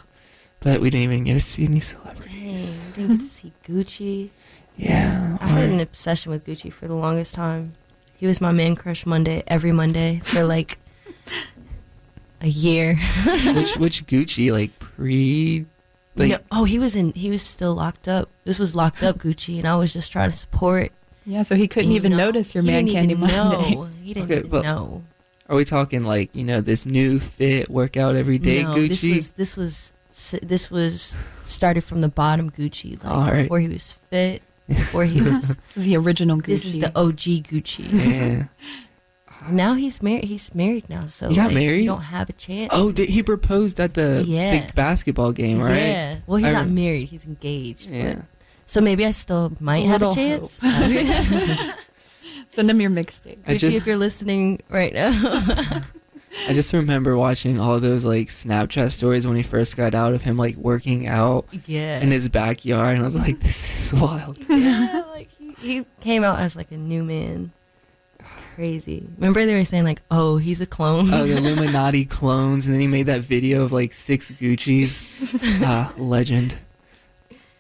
But 0.61 0.81
we 0.81 0.90
didn't 0.90 1.05
even 1.12 1.25
get 1.25 1.35
to 1.35 1.40
see 1.40 1.64
any 1.64 1.81
celebrities. 1.81 2.90
Dang, 2.94 3.09
didn't 3.09 3.16
get 3.16 3.20
to 3.20 3.27
see 3.27 3.53
Gucci. 3.66 4.31
Yeah, 4.77 5.37
I 5.41 5.47
had 5.49 5.71
an 5.71 5.81
obsession 5.81 6.33
with 6.33 6.45
Gucci 6.47 6.73
for 6.73 6.89
the 6.89 6.95
longest 6.95 7.35
time. 7.35 7.75
He 8.17 8.27
was 8.27 8.41
my 8.41 8.53
man 8.53 8.75
crush 8.77 9.05
Monday, 9.07 9.43
every 9.47 9.73
Monday 9.73 10.21
for 10.25 10.45
like 10.45 10.79
a 12.41 12.49
year. 12.49 12.97
which 13.55 13.77
which 13.77 14.07
Gucci 14.07 14.51
like 14.51 14.77
pre, 14.79 15.67
like 16.17 16.31
No- 16.31 16.39
oh, 16.51 16.65
he 16.65 16.79
was 16.79 16.97
in. 16.97 17.13
He 17.15 17.31
was 17.31 17.43
still 17.43 17.75
locked 17.75 18.09
up. 18.09 18.29
This 18.45 18.59
was 18.59 18.75
locked 18.75 19.03
up 19.03 19.19
Gucci, 19.19 19.59
and 19.59 19.67
I 19.67 19.77
was 19.77 19.93
just 19.93 20.11
trying 20.13 20.31
to 20.31 20.37
support. 20.37 20.91
yeah. 21.27 21.43
So 21.43 21.55
he 21.55 21.69
couldn't 21.69 21.91
You 21.91 21.97
even 21.97 22.13
know, 22.13 22.19
notice 22.19 22.55
your 22.55 22.65
man 22.65 22.85
didn't 22.87 22.95
candy 22.97 23.15
even 23.15 23.21
Monday. 23.29 23.75
Know. 23.75 23.89
He 24.03 24.15
didn't 24.15 24.27
Okay, 24.31 24.39
even 24.41 24.51
but 24.51 24.65
know. 24.65 25.05
are 25.49 25.55
we 25.57 25.65
talking 25.65 26.03
like 26.05 26.35
you 26.35 26.43
know 26.45 26.61
this 26.61 26.85
new 26.87 27.21
fit 27.21 27.69
workout 27.71 28.17
every 28.17 28.39
day 28.39 28.65
no, 28.65 28.75
Gucci? 28.75 28.89
this 28.89 29.03
was 29.05 29.33
this 29.33 29.57
was 29.57 29.93
this 30.43 30.71
was 30.71 31.17
started 31.45 31.83
from 31.85 32.01
the 32.01 32.09
bottom 32.09 32.51
Gucci, 32.51 33.03
like 33.03 33.13
All 33.13 33.21
right. 33.31 33.43
before 33.45 33.61
he 33.61 33.69
was 33.69 33.93
fit, 34.11 34.43
before 34.75 35.05
he 35.05 35.21
was. 35.31 35.57
This 35.57 35.77
is 35.77 35.85
the 35.85 35.97
original 35.97 36.39
Gucci. 36.39 36.47
this 36.47 36.65
is 36.65 36.79
the 36.79 36.89
OG 36.99 37.45
Gucci. 37.49 37.85
yeah. 38.19 38.45
Now 39.51 39.75
he's 39.75 40.01
married. 40.01 40.25
He's 40.25 40.55
married 40.55 40.89
now, 40.89 41.07
so 41.07 41.29
He 41.29 41.35
got 41.35 41.47
like, 41.47 41.55
married? 41.57 41.81
You 41.81 41.87
don't 41.87 42.03
have 42.03 42.29
a 42.29 42.33
chance. 42.33 42.71
Oh, 42.73 42.93
did 42.93 43.09
he 43.09 43.25
proposed 43.25 43.81
at 43.81 43.95
the 43.95 44.23
Yeah. 44.27 44.67
the 44.67 44.73
basketball 44.73 45.33
game, 45.33 45.59
right? 45.61 45.77
Yeah. 45.77 46.17
Well, 46.29 46.37
he's 46.37 46.47
I 46.47 46.53
not 46.53 46.67
rem- 46.67 46.75
married. 46.77 47.09
He's 47.09 47.25
engaged. 47.27 47.89
but- 47.89 47.97
Yeah. 47.97 48.15
So 48.67 48.81
maybe 48.81 49.05
I 49.05 49.11
still 49.11 49.53
might 49.59 49.85
a 49.85 49.89
have 49.89 50.03
a 50.03 50.15
chance. 50.15 50.61
Send 52.49 52.71
him 52.71 52.81
your 52.81 52.91
mixtape. 52.91 53.41
I 53.47 53.55
Gucci, 53.55 53.59
just- 53.59 53.77
if 53.79 53.87
you're 53.87 53.97
listening 53.97 54.61
right 54.69 54.93
now. 54.95 55.11
I 56.49 56.55
just 56.55 56.73
remember 56.73 57.16
watching 57.16 57.61
all 57.61 57.79
those 57.79 58.05
like 58.05 58.29
Snapchat 58.29 58.90
stories 58.92 59.27
when 59.27 59.37
he 59.37 59.42
first 59.42 59.77
got 59.77 59.95
out 59.95 60.14
of 60.14 60.23
him 60.23 60.37
like 60.37 60.57
working 60.57 61.07
out 61.07 61.47
yeah. 61.66 62.01
in 62.01 62.11
his 62.11 62.29
backyard, 62.29 62.97
and 62.97 63.03
I 63.03 63.05
was 63.05 63.16
like, 63.16 63.40
"This 63.40 63.92
is 63.92 64.01
wild." 64.01 64.38
yeah, 64.49 65.05
like 65.11 65.29
he, 65.38 65.55
he 65.61 65.87
came 66.01 66.25
out 66.25 66.38
as 66.38 66.57
like 66.57 66.73
a 66.73 66.77
new 66.77 67.05
man. 67.05 67.53
It's 68.18 68.33
crazy. 68.55 69.07
Remember 69.16 69.45
they 69.45 69.55
were 69.55 69.64
saying 69.64 69.85
like, 69.85 70.01
"Oh, 70.11 70.38
he's 70.38 70.61
a 70.61 70.66
clone." 70.66 71.12
Oh, 71.12 71.25
the 71.25 71.37
Illuminati 71.37 72.05
clones, 72.05 72.66
and 72.66 72.75
then 72.75 72.81
he 72.81 72.87
made 72.87 73.07
that 73.07 73.21
video 73.21 73.62
of 73.64 73.73
like 73.73 73.92
six 73.92 74.31
Gucci's. 74.31 75.05
ah, 75.62 75.92
legend. 75.97 76.57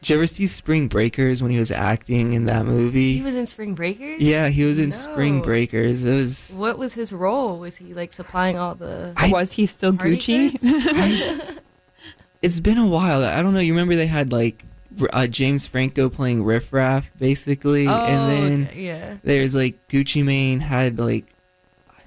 Did 0.02 0.10
you 0.10 0.16
ever 0.16 0.26
see 0.26 0.46
Spring 0.46 0.88
Breakers 0.88 1.42
when 1.42 1.52
he 1.52 1.58
was 1.58 1.70
acting 1.70 2.32
in 2.32 2.46
that 2.46 2.66
movie? 2.66 3.14
he 3.14 3.22
was 3.22 3.36
in 3.36 3.46
Spring 3.46 3.74
Breakers. 3.74 4.20
yeah, 4.20 4.48
he 4.48 4.64
was 4.64 4.80
in 4.80 4.90
Spring 4.90 5.40
Breakers. 5.40 6.04
It 6.04 6.10
was. 6.10 6.52
What 6.56 6.76
was 6.76 6.94
his 6.94 7.12
role? 7.12 7.58
Was 7.58 7.76
he 7.76 7.94
like 7.94 8.12
supplying 8.12 8.58
all 8.58 8.74
the 8.74 9.12
I- 9.16 9.30
was 9.30 9.52
he 9.52 9.64
still 9.64 9.96
party 9.96 10.18
Gucci? 10.18 11.58
It's 12.42 12.58
been 12.58 12.78
a 12.78 12.88
while. 12.88 13.22
I 13.22 13.40
don't 13.40 13.54
know. 13.54 13.60
You 13.60 13.72
remember 13.72 13.94
they 13.94 14.08
had 14.08 14.32
like 14.32 14.64
uh, 15.12 15.28
James 15.28 15.64
Franco 15.64 16.08
playing 16.08 16.42
Riff 16.42 16.72
Raff, 16.72 17.12
basically, 17.16 17.86
oh, 17.86 18.04
and 18.04 18.32
then 18.32 18.68
okay, 18.68 18.86
yeah. 18.86 19.16
there's 19.22 19.54
like 19.54 19.86
Gucci 19.86 20.24
Mane 20.24 20.58
had 20.58 20.98
like, 20.98 21.31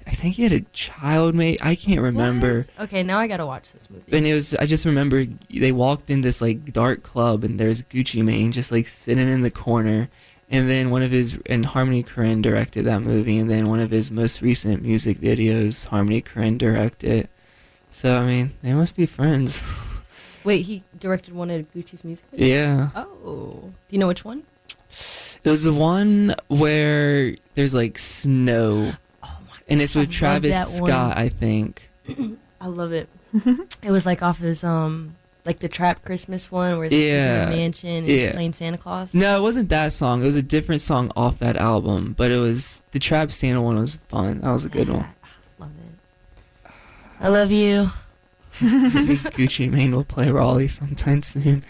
I 0.06 0.10
think 0.10 0.36
he 0.36 0.44
had 0.44 0.52
a 0.52 0.60
child 0.72 1.34
mate. 1.34 1.58
I 1.64 1.74
can't 1.74 2.00
remember. 2.00 2.58
What? 2.58 2.70
Okay, 2.84 3.02
now 3.02 3.18
I 3.18 3.26
gotta 3.26 3.44
watch 3.46 3.72
this 3.72 3.90
movie. 3.90 4.16
And 4.16 4.24
it 4.26 4.34
was, 4.34 4.54
I 4.54 4.66
just 4.66 4.84
remember 4.84 5.24
they 5.50 5.72
walked 5.72 6.10
in 6.10 6.20
this 6.20 6.40
like 6.40 6.72
dark 6.72 7.02
club 7.02 7.42
and 7.42 7.58
there's 7.58 7.82
Gucci 7.82 8.24
Mane 8.24 8.52
just 8.52 8.70
like 8.70 8.86
sitting 8.86 9.28
in 9.28 9.42
the 9.42 9.50
corner. 9.50 10.08
And 10.48 10.70
then 10.70 10.90
one 10.90 11.02
of 11.02 11.10
his, 11.10 11.40
and 11.46 11.66
Harmony 11.66 12.04
Korine 12.04 12.40
directed 12.40 12.84
that 12.84 13.02
movie. 13.02 13.36
And 13.38 13.50
then 13.50 13.68
one 13.68 13.80
of 13.80 13.90
his 13.90 14.12
most 14.12 14.40
recent 14.42 14.80
music 14.80 15.18
videos, 15.18 15.86
Harmony 15.86 16.22
Korine 16.22 16.56
directed. 16.56 17.24
It. 17.24 17.30
So, 17.90 18.14
I 18.14 18.24
mean, 18.26 18.52
they 18.62 18.72
must 18.72 18.94
be 18.94 19.06
friends. 19.06 20.00
Wait, 20.44 20.66
he 20.66 20.84
directed 21.00 21.34
one 21.34 21.50
of 21.50 21.72
Gucci's 21.72 22.04
music 22.04 22.30
videos. 22.30 22.48
yeah. 22.48 22.90
Oh, 22.94 23.72
do 23.88 23.96
you 23.96 23.98
know 23.98 24.06
which 24.06 24.24
one? 24.24 24.44
It 25.42 25.50
was 25.50 25.64
the 25.64 25.72
one 25.72 26.34
where 26.46 27.34
there's 27.54 27.74
like 27.74 27.98
snow, 27.98 28.92
and 29.68 29.80
it's 29.80 29.94
with 29.94 30.08
I 30.08 30.12
Travis. 30.12 30.76
Scott, 30.76 31.16
I 31.16 31.28
think. 31.28 31.90
I 32.60 32.66
love 32.66 32.92
it. 32.92 33.08
it 33.82 33.90
was 33.90 34.06
like 34.06 34.22
off 34.22 34.38
his 34.38 34.64
um 34.64 35.16
like 35.44 35.60
the 35.60 35.68
trap 35.68 36.04
Christmas 36.04 36.50
one 36.50 36.78
where 36.78 36.88
he's 36.88 36.94
he's 36.94 37.24
in 37.24 37.40
a 37.40 37.50
mansion 37.50 37.90
and 37.90 38.06
he's 38.06 38.28
playing 38.28 38.52
Santa 38.52 38.78
Claus. 38.78 39.14
No, 39.14 39.38
it 39.38 39.42
wasn't 39.42 39.68
that 39.68 39.92
song. 39.92 40.22
It 40.22 40.24
was 40.24 40.36
a 40.36 40.42
different 40.42 40.80
song 40.80 41.12
off 41.16 41.38
that 41.38 41.56
album, 41.56 42.14
but 42.16 42.30
it 42.30 42.38
was 42.38 42.82
the 42.92 42.98
Trap 42.98 43.30
Santa 43.30 43.62
one 43.62 43.76
was 43.76 43.96
fun. 44.08 44.40
That 44.40 44.52
was 44.52 44.64
a 44.64 44.68
good 44.68 44.88
one. 44.88 45.06
I 45.60 45.62
love 45.62 45.70
it. 45.78 46.70
I 47.20 47.28
love 47.28 47.52
you. 47.52 47.90
Gucci 48.56 49.70
Mane 49.70 49.94
will 49.94 50.04
play 50.04 50.30
Raleigh 50.30 50.68
sometime 50.68 51.22
soon. 51.22 51.62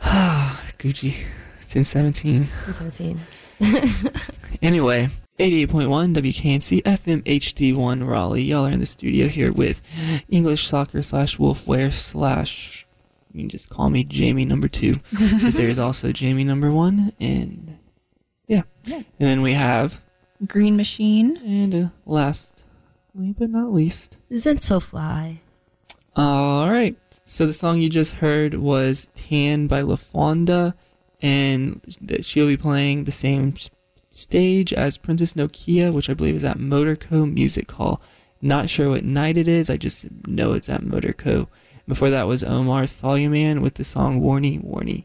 Gucci, 0.02 1.24
it's 1.60 1.76
in 1.76 1.84
17. 1.84 2.48
Since 2.64 2.78
17. 2.78 3.20
Anyway, 4.62 5.08
88.1 5.38 6.14
WKNC 6.14 6.82
FM 6.82 7.22
HD1 7.22 8.08
Raleigh. 8.08 8.42
Y'all 8.42 8.66
are 8.66 8.72
in 8.72 8.80
the 8.80 8.86
studio 8.86 9.28
here 9.28 9.52
with 9.52 9.80
English 10.28 10.66
soccer 10.66 11.00
slash 11.00 11.36
wolfwear 11.36 11.92
slash, 11.92 12.88
you 13.32 13.42
can 13.42 13.48
just 13.48 13.68
call 13.70 13.88
me 13.88 14.02
Jamie 14.02 14.44
number 14.44 14.66
two. 14.66 14.96
Because 15.10 15.56
there's 15.56 15.78
also 15.78 16.10
Jamie 16.10 16.42
number 16.42 16.72
one. 16.72 17.12
And 17.20 17.78
yeah. 18.48 18.62
Yeah. 18.84 18.96
And 18.96 19.04
then 19.18 19.42
we 19.42 19.52
have, 19.52 20.00
Green 20.44 20.76
Machine. 20.76 21.36
and 21.44 21.74
uh, 21.74 21.88
last 22.04 22.62
but 23.14 23.50
not 23.50 23.72
least, 23.72 24.16
Zenso 24.32 24.82
Fly. 24.82 25.40
All 26.16 26.68
right. 26.68 26.96
So 27.24 27.46
the 27.46 27.52
song 27.52 27.80
you 27.80 27.88
just 27.88 28.14
heard 28.14 28.54
was 28.54 29.06
Tan 29.14 29.66
by 29.68 29.82
Lafawndah, 29.82 30.74
and 31.20 31.80
she'll 32.22 32.46
be 32.46 32.56
playing 32.56 33.04
the 33.04 33.10
same 33.12 33.54
stage 34.18 34.72
as 34.72 34.98
Princess 34.98 35.34
Nokia, 35.34 35.92
which 35.92 36.10
I 36.10 36.14
believe 36.14 36.36
is 36.36 36.44
at 36.44 36.58
Motorco 36.58 37.32
Music 37.32 37.70
Hall. 37.72 38.00
Not 38.42 38.68
sure 38.68 38.90
what 38.90 39.04
night 39.04 39.36
it 39.36 39.48
is, 39.48 39.70
I 39.70 39.76
just 39.76 40.06
know 40.26 40.52
it's 40.52 40.68
at 40.68 40.82
Motorco. 40.82 41.48
Before 41.86 42.10
that 42.10 42.26
was 42.26 42.44
Omar 42.44 42.82
Souleyman 42.82 43.62
with 43.62 43.74
the 43.74 43.84
song 43.84 44.20
Warni 44.20 44.62
Warni. 44.62 45.04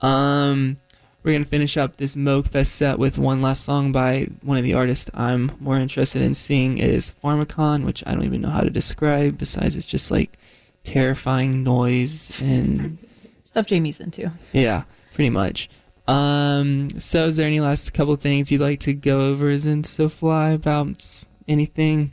Um, 0.00 0.78
we're 1.22 1.32
gonna 1.32 1.44
finish 1.44 1.76
up 1.76 1.98
this 1.98 2.16
Moog 2.16 2.48
Fest 2.48 2.74
set 2.74 2.98
with 2.98 3.18
one 3.18 3.40
last 3.40 3.64
song 3.64 3.92
by 3.92 4.28
one 4.42 4.56
of 4.56 4.64
the 4.64 4.74
artists 4.74 5.10
I'm 5.14 5.52
more 5.60 5.76
interested 5.76 6.22
in 6.22 6.34
seeing 6.34 6.78
is 6.78 7.12
Pharmakon, 7.22 7.84
which 7.84 8.02
I 8.06 8.14
don't 8.14 8.24
even 8.24 8.40
know 8.40 8.48
how 8.48 8.62
to 8.62 8.70
describe. 8.70 9.38
Besides, 9.38 9.76
it's 9.76 9.86
just 9.86 10.10
like 10.10 10.38
terrifying 10.84 11.62
noise 11.62 12.40
and 12.42 12.98
Stuff 13.42 13.66
Jamie's 13.66 14.00
into. 14.00 14.32
yeah, 14.52 14.84
pretty 15.12 15.30
much. 15.30 15.68
Um, 16.08 16.90
so 16.98 17.26
is 17.26 17.36
there 17.36 17.46
any 17.46 17.60
last 17.60 17.92
couple 17.94 18.16
things 18.16 18.50
you'd 18.50 18.60
like 18.60 18.80
to 18.80 18.92
go 18.92 19.20
over 19.30 19.48
as 19.48 19.66
in 19.66 19.82
SoFly 19.82 20.54
about 20.54 20.88
s- 21.00 21.26
anything? 21.46 22.12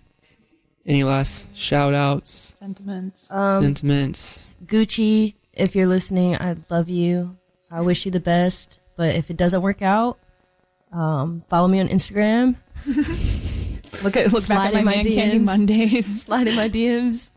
Any 0.85 1.03
last 1.03 1.55
shout 1.55 1.93
outs, 1.93 2.55
Sentiments. 2.59 3.31
Um, 3.31 3.61
sentiments? 3.61 4.43
Gucci, 4.65 5.35
if 5.53 5.75
you're 5.75 5.87
listening, 5.87 6.35
I 6.35 6.55
love 6.69 6.89
you. 6.89 7.37
I 7.69 7.81
wish 7.81 8.05
you 8.05 8.11
the 8.11 8.19
best. 8.19 8.79
But 8.95 9.15
if 9.15 9.29
it 9.29 9.37
doesn't 9.37 9.61
work 9.61 9.81
out, 9.81 10.17
um, 10.91 11.43
follow 11.49 11.67
me 11.67 11.79
on 11.79 11.87
Instagram. 11.87 12.55
look 14.03 14.17
at 14.17 14.31
look 14.33 14.41
slide 14.43 14.55
back 14.55 14.67
at 14.67 14.73
my, 14.73 14.81
my 14.81 14.95
man 14.95 15.03
candy 15.05 15.39
DMs. 15.39 15.45
Mondays. 15.45 16.21
Slide 16.23 16.47
in 16.47 16.55
my 16.55 16.69
DMs. 16.69 17.31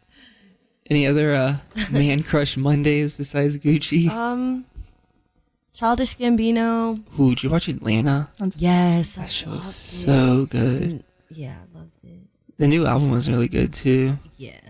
Any 0.88 1.06
other 1.06 1.32
uh, 1.34 1.56
man 1.90 2.22
crush 2.22 2.56
Mondays 2.56 3.14
besides 3.14 3.58
Gucci? 3.58 4.08
Um, 4.10 4.64
Childish 5.72 6.16
Gambino. 6.18 6.98
Ooh, 7.18 7.30
did 7.30 7.42
you 7.44 7.50
watch 7.50 7.68
Atlanta? 7.68 8.30
Yes, 8.56 9.16
I 9.16 9.22
That 9.22 9.30
show 9.30 9.50
was 9.50 9.60
is 9.68 10.04
it. 10.04 10.06
so 10.06 10.46
good. 10.46 10.82
Mm, 10.82 11.02
Yeah, 11.30 11.54
I 11.74 11.78
loved 11.78 11.96
it. 12.04 12.20
The 12.58 12.68
new 12.68 12.86
album 12.86 13.10
was 13.10 13.28
really 13.28 13.48
good 13.48 13.72
too. 13.72 14.18
Yeah, 14.36 14.60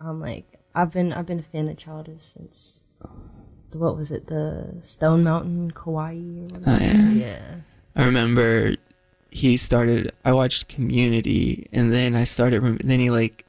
I'm 0.00 0.20
like 0.20 0.58
I've 0.74 0.92
been 0.92 1.12
I've 1.12 1.26
been 1.26 1.38
a 1.38 1.42
fan 1.44 1.68
of 1.68 1.76
Childish 1.76 2.22
since 2.22 2.84
the, 3.70 3.78
what 3.78 3.96
was 3.96 4.10
it 4.10 4.26
the 4.26 4.74
Stone 4.80 5.22
Mountain 5.24 5.70
Kauai 5.70 6.16
or. 6.16 6.48
Oh, 6.66 6.78
yeah. 6.80 7.10
yeah. 7.10 7.54
I 7.94 8.04
remember 8.04 8.74
he 9.30 9.56
started. 9.56 10.12
I 10.24 10.32
watched 10.32 10.68
Community, 10.68 11.68
and 11.72 11.92
then 11.92 12.14
I 12.14 12.24
started. 12.24 12.62
Then 12.84 12.98
he 13.00 13.10
like, 13.10 13.46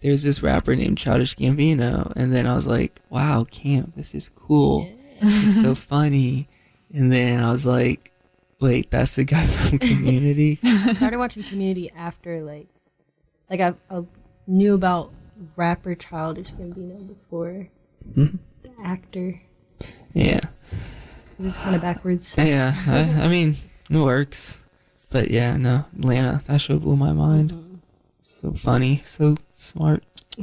there's 0.00 0.22
this 0.24 0.42
rapper 0.42 0.74
named 0.74 0.98
Childish 0.98 1.36
Gambino, 1.36 2.12
and 2.16 2.34
then 2.34 2.46
I 2.46 2.54
was 2.56 2.66
like, 2.66 3.00
wow, 3.10 3.44
Camp, 3.50 3.94
this 3.96 4.14
is 4.14 4.28
cool. 4.28 4.88
It's 5.22 5.60
so 5.60 5.74
funny. 5.92 6.48
And 6.92 7.10
then 7.12 7.42
I 7.42 7.52
was 7.52 7.64
like, 7.64 8.12
wait, 8.60 8.90
that's 8.90 9.16
the 9.16 9.24
guy 9.24 9.46
from 9.46 9.78
Community. 9.78 10.58
I 10.64 10.92
started 10.92 11.18
watching 11.18 11.42
Community 11.42 11.90
after 11.96 12.42
like 12.42 12.68
like 13.50 13.60
I, 13.60 13.74
I 13.90 14.04
knew 14.46 14.74
about 14.74 15.12
rapper 15.56 15.94
Childish 15.94 16.52
Gambino 16.52 17.06
before 17.06 17.68
Mhm. 18.16 18.38
the 18.62 18.70
actor. 18.82 19.40
Yeah, 20.14 20.40
It 21.38 21.42
was 21.42 21.56
kind 21.56 21.74
of 21.76 21.82
backwards. 21.82 22.34
yeah. 22.36 22.74
I, 22.86 23.24
I 23.24 23.28
mean, 23.28 23.56
it 23.90 23.96
works. 23.96 24.66
But 25.10 25.30
yeah, 25.30 25.56
no, 25.56 25.84
Atlanta. 25.98 26.42
That 26.46 26.60
show 26.60 26.78
blew 26.78 26.96
my 26.96 27.12
mind. 27.12 27.52
Mm-hmm. 27.52 27.74
So 28.22 28.52
funny, 28.52 29.02
so 29.04 29.36
smart. 29.52 30.04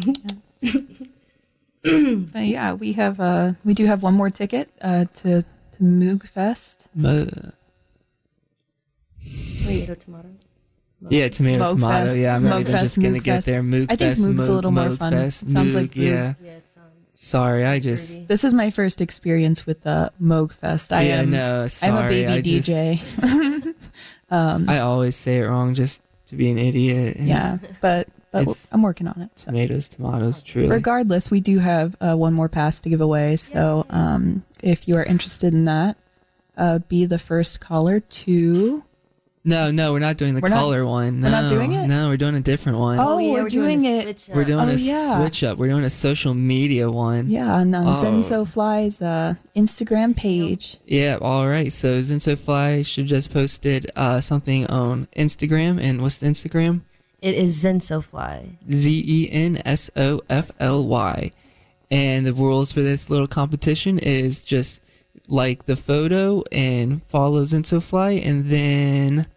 But 2.33 2.45
yeah, 2.45 2.73
we 2.73 2.93
have 2.93 3.19
uh 3.19 3.53
we 3.63 3.73
do 3.73 3.85
have 3.85 4.03
one 4.03 4.13
more 4.13 4.29
ticket 4.29 4.69
uh 4.81 5.05
to 5.15 5.41
to 5.43 5.79
Moog 5.83 6.27
Fest. 6.27 6.89
But 6.95 7.29
Tomato, 9.21 9.95
tomato. 9.95 10.29
Yeah, 11.09 11.29
tomato, 11.29 11.63
Moog 11.65 11.69
tomato. 11.71 12.05
Fest. 12.07 12.17
Yeah, 12.17 12.35
I'm 12.35 12.43
Moog 12.43 12.49
really 12.51 12.63
Fest, 12.65 12.83
just 12.83 12.95
gonna 12.99 13.09
Moog 13.19 13.23
get 13.23 13.35
Fest. 13.35 13.45
there. 13.47 13.61
Moog 13.63 13.83
I 13.89 13.95
think 13.95 13.99
Fest, 14.17 14.21
Moog's 14.21 14.47
a 14.47 14.49
Moog- 14.51 14.55
little 14.55 14.71
more 14.71 14.89
fun. 14.95 15.11
Fest, 15.13 15.49
sounds 15.49 15.71
Moog, 15.71 15.75
like 15.75 15.91
Moog. 15.91 15.95
yeah. 16.05 16.33
Yeah, 16.43 16.51
it 16.51 16.67
sounds. 16.67 16.85
Sorry, 17.11 17.65
I 17.65 17.79
just 17.79 18.11
pretty. 18.11 18.25
This 18.25 18.43
is 18.43 18.53
my 18.53 18.69
first 18.69 18.99
experience 19.01 19.65
with 19.65 19.81
the 19.81 20.11
Moog 20.21 20.51
Fest. 20.53 20.91
I 20.91 21.03
yeah 21.03 21.19
am 21.21 21.31
no. 21.31 21.67
Sorry, 21.67 21.91
I'm 21.93 22.05
a 22.05 22.09
baby 22.09 22.31
I 22.33 22.41
just- 22.41 22.69
DJ. 22.69 23.75
um 24.31 24.69
I 24.69 24.79
always 24.79 25.15
say 25.15 25.37
it 25.39 25.47
wrong 25.47 25.73
just 25.73 26.01
to 26.27 26.35
be 26.35 26.49
an 26.51 26.57
idiot. 26.57 27.17
yeah, 27.19 27.57
but 27.81 28.07
but 28.31 28.43
It's- 28.43 28.69
I'm 28.71 28.81
working 28.81 29.07
on 29.07 29.21
it. 29.21 29.31
So. 29.35 29.45
tomatoes, 29.47 29.89
tomatoes. 29.89 30.41
Truly. 30.41 30.69
Regardless, 30.69 31.31
we 31.31 31.39
do 31.41 31.59
have 31.59 31.95
uh, 32.01 32.15
one 32.15 32.33
more 32.33 32.49
pass 32.49 32.79
to 32.81 32.89
give 32.89 33.01
away. 33.01 33.35
So 33.37 33.85
um, 33.89 34.43
if 34.63 34.87
you 34.87 34.95
are 34.97 35.03
interested 35.03 35.53
in 35.53 35.65
that, 35.65 35.97
uh, 36.57 36.79
be 36.87 37.05
the 37.05 37.19
first 37.19 37.59
caller 37.59 37.99
to. 38.01 38.83
no, 39.45 39.71
no, 39.71 39.93
we're 39.93 39.99
not 39.99 40.17
doing 40.17 40.35
the 40.35 40.41
We're 40.41 40.49
not- 40.49 40.57
color 40.59 40.85
one. 40.85 41.21
No, 41.21 41.27
we're 41.27 41.31
not 41.41 41.49
doing 41.49 41.71
it? 41.71 41.87
No, 41.87 42.09
we're 42.09 42.17
doing 42.17 42.35
a 42.35 42.41
different 42.41 42.77
one. 42.77 42.99
Oh, 42.99 43.17
yeah, 43.17 43.31
we're 43.41 43.47
doing 43.49 43.85
a 43.85 43.99
it- 43.99 44.19
switch 44.19 44.35
we're 44.35 44.41
up. 44.41 44.47
doing 44.47 44.59
Oh, 44.69 44.73
a 44.73 44.75
yeah. 44.75 45.15
switch 45.15 45.43
up. 45.43 45.57
We're 45.57 45.69
doing 45.69 45.85
a 45.85 45.89
social 45.89 46.33
media 46.33 46.91
one. 46.91 47.29
Yeah, 47.29 47.53
on, 47.55 47.73
on 47.73 47.87
Oh. 47.87 48.03
Zenso 48.03 48.45
Fly's 48.47 49.01
uh, 49.01 49.35
Instagram 49.55 50.15
page. 50.15 50.77
Yeah, 50.85 51.17
all 51.21 51.47
right. 51.47 51.71
So 51.71 51.99
ZensoFly 52.01 52.85
should 52.85 53.07
just 53.07 53.31
posted 53.31 53.89
uh, 53.95 54.19
something 54.21 54.67
on 54.67 55.07
Instagram. 55.15 55.81
And 55.81 56.01
what's 56.01 56.17
the 56.17 56.27
Instagram? 56.27 56.81
It 57.21 57.35
is 57.35 57.61
ZensoFly. 57.63 58.57
Z 58.71 59.03
E 59.05 59.29
N 59.31 59.61
S 59.65 59.89
O 59.95 60.21
F 60.29 60.51
L 60.59 60.87
Y. 60.87 61.31
And 61.91 62.25
the 62.25 62.33
rules 62.33 62.71
for 62.71 62.81
this 62.81 63.09
little 63.09 63.27
competition 63.27 63.99
is 63.99 64.45
just 64.45 64.81
like 65.27 65.65
the 65.65 65.75
photo 65.75 66.43
and 66.51 67.03
follow 67.05 67.41
ZensoFly, 67.43 68.25
and 68.25 68.45
then 68.45 69.27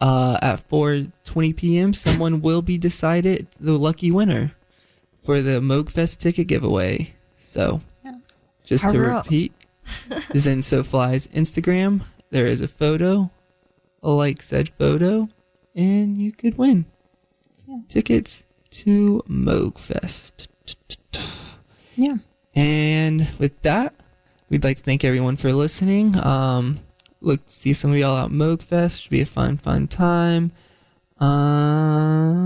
uh, 0.00 0.38
at 0.42 0.68
4:20 0.68 1.56
p.m. 1.56 1.92
someone 1.92 2.40
will 2.42 2.62
be 2.62 2.78
decided 2.78 3.46
the 3.58 3.78
lucky 3.78 4.10
winner 4.10 4.52
for 5.22 5.40
the 5.40 5.60
Moogfest 5.60 6.18
ticket 6.18 6.46
giveaway. 6.46 7.14
So, 7.38 7.80
Yeah. 8.04 8.16
just 8.64 8.88
to 8.88 8.98
repeat, 8.98 9.52
ZensoFly's 9.86 11.26
Instagram. 11.28 12.02
There 12.30 12.46
is 12.46 12.60
a 12.60 12.68
photo, 12.68 13.30
a 14.02 14.10
like 14.10 14.42
said 14.42 14.68
photo, 14.68 15.28
and 15.74 16.18
you 16.18 16.32
could 16.32 16.58
win 16.58 16.84
Yeah. 17.68 17.80
tickets 17.88 18.44
to 18.70 19.22
Moogfest. 19.28 20.48
Yeah. 21.96 22.16
And 22.54 23.28
with 23.38 23.60
that, 23.62 23.94
we'd 24.48 24.64
like 24.64 24.78
to 24.78 24.82
thank 24.82 25.04
everyone 25.04 25.36
for 25.36 25.52
listening. 25.52 26.16
Um, 26.18 26.80
look 27.20 27.44
to 27.44 27.52
see 27.52 27.74
some 27.74 27.90
of 27.90 27.98
y'all 27.98 28.16
at 28.24 28.30
Moogfest. 28.30 29.02
Should 29.02 29.10
be 29.10 29.20
a 29.20 29.26
fun, 29.26 29.58
fun 29.58 29.86
time. 29.86 30.52
Um, 31.18 32.40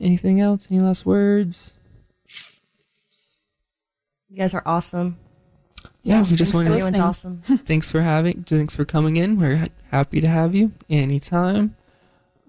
anything 0.00 0.40
else? 0.40 0.70
Any 0.70 0.80
last 0.80 1.06
words? 1.06 1.74
You 4.28 4.36
guys 4.36 4.52
are 4.52 4.62
awesome. 4.66 5.16
Yeah, 6.02 6.18
we 6.22 6.36
just 6.36 6.52
thanks 6.52 6.54
wanted 6.54 6.68
to 6.68 6.74
Everyone's 6.74 7.00
awesome. 7.00 7.40
thanks 7.42 7.90
for 7.90 8.02
having, 8.02 8.42
thanks 8.42 8.76
for 8.76 8.84
coming 8.84 9.16
in. 9.16 9.38
We're 9.38 9.68
happy 9.90 10.20
to 10.20 10.28
have 10.28 10.54
you 10.54 10.72
anytime. 10.90 11.76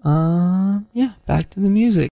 Um, 0.06 0.86
yeah, 0.92 1.14
back 1.26 1.50
to 1.50 1.60
the 1.60 1.68
music. 1.68 2.04